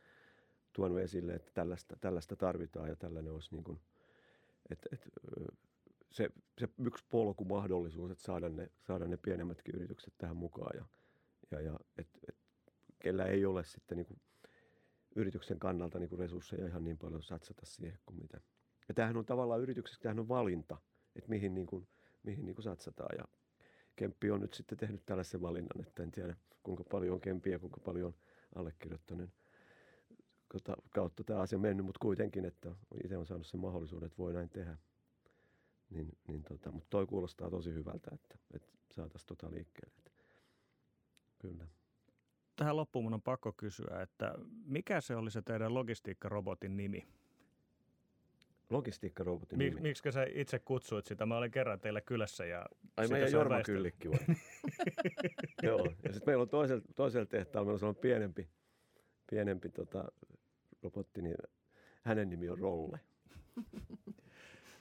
tuonut 0.72 0.98
esille, 0.98 1.34
että 1.34 1.50
tällaista, 1.54 1.96
tällaista 2.00 2.36
tarvitaan 2.36 2.88
ja 2.88 2.96
tällainen 2.96 3.32
olisi 3.32 3.54
niin 3.54 3.64
kuin, 3.64 3.80
että, 4.70 4.88
että 4.92 5.10
se, 6.12 6.30
se 6.58 6.68
yksi 6.78 7.04
polkumahdollisuus, 7.10 8.10
että 8.10 8.24
saada 8.24 8.48
ne, 8.48 8.70
saada 8.86 9.08
ne 9.08 9.16
pienemmätkin 9.16 9.74
yritykset 9.74 10.14
tähän 10.18 10.36
mukaan 10.36 10.76
ja, 10.76 10.84
ja, 11.50 11.60
ja 11.60 11.80
et, 11.98 12.08
et, 12.28 12.36
kellä 12.98 13.24
ei 13.24 13.44
ole 13.44 13.64
sitten 13.64 13.96
niin 13.96 14.06
kuin 14.06 14.20
yrityksen 15.16 15.58
kannalta 15.58 15.98
niin 15.98 16.08
kuin 16.08 16.18
resursseja 16.18 16.66
ihan 16.66 16.84
niin 16.84 16.98
paljon 16.98 17.22
satsata 17.22 17.66
siihen 17.66 17.98
kuin 18.06 18.20
mitä. 18.20 18.40
Ja 18.88 18.94
tämähän 18.94 19.16
on 19.16 19.26
tavallaan 19.26 19.60
yrityksessä, 19.60 20.02
tämähän 20.02 20.18
on 20.18 20.28
valinta, 20.28 20.76
että 21.16 21.30
mihin, 21.30 21.54
niin 21.54 21.66
kuin, 21.66 21.88
mihin 22.22 22.44
niin 22.44 22.54
kuin 22.54 22.64
satsataan 22.64 23.18
ja 23.18 23.24
Kemppi 23.96 24.30
on 24.30 24.40
nyt 24.40 24.54
sitten 24.54 24.78
tehnyt 24.78 25.06
tällaisen 25.06 25.42
valinnan, 25.42 25.86
että 25.86 26.02
en 26.02 26.12
tiedä 26.12 26.36
kuinka 26.62 26.84
paljon 26.84 27.14
on 27.14 27.20
Kempiä 27.20 27.52
ja 27.52 27.58
kuinka 27.58 27.80
paljon 27.80 28.06
on 28.06 28.14
allekirjoittaneen 28.54 29.32
kautta 30.90 31.24
tämä 31.24 31.40
asia 31.40 31.58
mennyt, 31.58 31.86
mutta 31.86 31.98
kuitenkin, 32.02 32.44
että 32.44 32.74
itse 33.04 33.16
on 33.16 33.26
saanut 33.26 33.46
sen 33.46 33.60
mahdollisuuden, 33.60 34.06
että 34.06 34.18
voi 34.18 34.32
näin 34.32 34.48
tehdä. 34.48 34.78
Niin, 35.90 36.18
niin 36.28 36.42
tota, 36.42 36.72
mutta 36.72 36.86
toi 36.90 37.06
kuulostaa 37.06 37.50
tosi 37.50 37.72
hyvältä, 37.74 38.10
että, 38.14 38.38
että 38.54 38.68
saataisiin 38.94 39.28
tota 39.28 39.50
liikkeelle. 39.50 39.94
Että, 39.98 40.10
kyllä. 41.38 41.66
Tähän 42.56 42.76
loppuun 42.76 43.04
mun 43.04 43.14
on 43.14 43.22
pakko 43.22 43.52
kysyä, 43.52 44.02
että 44.02 44.34
mikä 44.64 45.00
se 45.00 45.16
oli 45.16 45.30
se 45.30 45.42
teidän 45.42 45.74
logistiikkarobotin 45.74 46.76
nimi? 46.76 47.08
Logistiikkarobotin 48.70 49.58
Mik, 49.58 49.74
nimi? 49.74 49.80
Miksi 49.80 50.12
sä 50.12 50.26
itse 50.34 50.58
kutsuit 50.58 51.06
sitä? 51.06 51.26
Mä 51.26 51.36
olin 51.36 51.50
kerran 51.50 51.80
teillä 51.80 52.00
kylässä 52.00 52.44
ja 52.44 52.66
Ai 52.96 53.04
sitä 53.04 53.14
meidän 53.14 53.32
Jorma. 53.32 53.62
Kyllikki 53.62 54.10
vai? 54.10 54.18
Joo, 55.62 55.84
ja 55.84 56.12
sitten 56.12 56.22
meillä 56.26 56.42
on 56.42 56.48
toisella, 56.48 56.82
toisella 56.96 57.26
tehtaalla, 57.26 57.64
meillä 57.64 57.74
on 57.74 57.78
sellainen 57.78 58.02
pienempi, 58.02 58.48
pienempi 59.30 59.68
tota, 59.68 60.04
robotti, 60.82 61.22
niin 61.22 61.36
hänen 62.02 62.28
nimi 62.28 62.48
on 62.48 62.58
Rolle. 62.58 63.00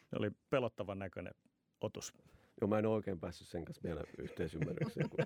Se 0.10 0.16
oli 0.20 0.32
pelottavan 0.50 1.00
näköinen 1.00 1.34
otus. 1.82 2.14
Joo, 2.62 2.68
mä 2.68 2.80
en 2.80 2.86
ole 2.86 2.96
oikein 2.96 3.20
päässyt 3.20 3.48
sen 3.48 3.66
kanssa 3.66 3.84
vielä 3.84 4.04
yhteisymmärrykseen. 4.18 5.10
Kun 5.10 5.26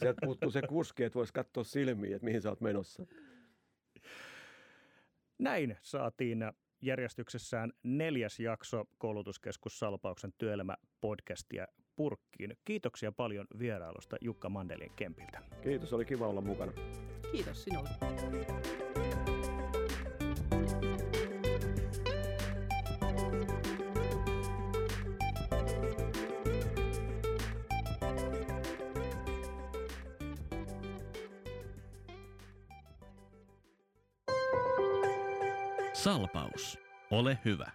sieltä 0.00 0.20
puuttuu 0.24 0.50
se 0.50 0.62
kuski, 0.62 1.04
että 1.04 1.18
voisi 1.18 1.32
katsoa 1.32 1.64
silmiin, 1.64 2.14
että 2.14 2.24
mihin 2.24 2.42
sä 2.42 2.48
oot 2.48 2.60
menossa. 2.60 3.06
Näin 5.38 5.76
saatiin 5.82 6.52
järjestyksessään 6.82 7.72
neljäs 7.82 8.40
jakso 8.40 8.84
Koulutuskeskus 8.98 9.78
Salpauksen 9.78 10.32
työelämä-podcastia 10.38 11.66
purkkiin. 11.96 12.56
Kiitoksia 12.64 13.12
paljon 13.12 13.46
vierailusta 13.58 14.16
Jukka 14.20 14.48
Mandelin 14.48 14.92
Kempiltä. 14.96 15.42
Kiitos, 15.62 15.92
oli 15.92 16.04
kiva 16.04 16.28
olla 16.28 16.40
mukana. 16.40 16.72
Kiitos 17.32 17.64
sinulle. 17.64 17.90
Ole 37.10 37.38
hyvä. 37.44 37.70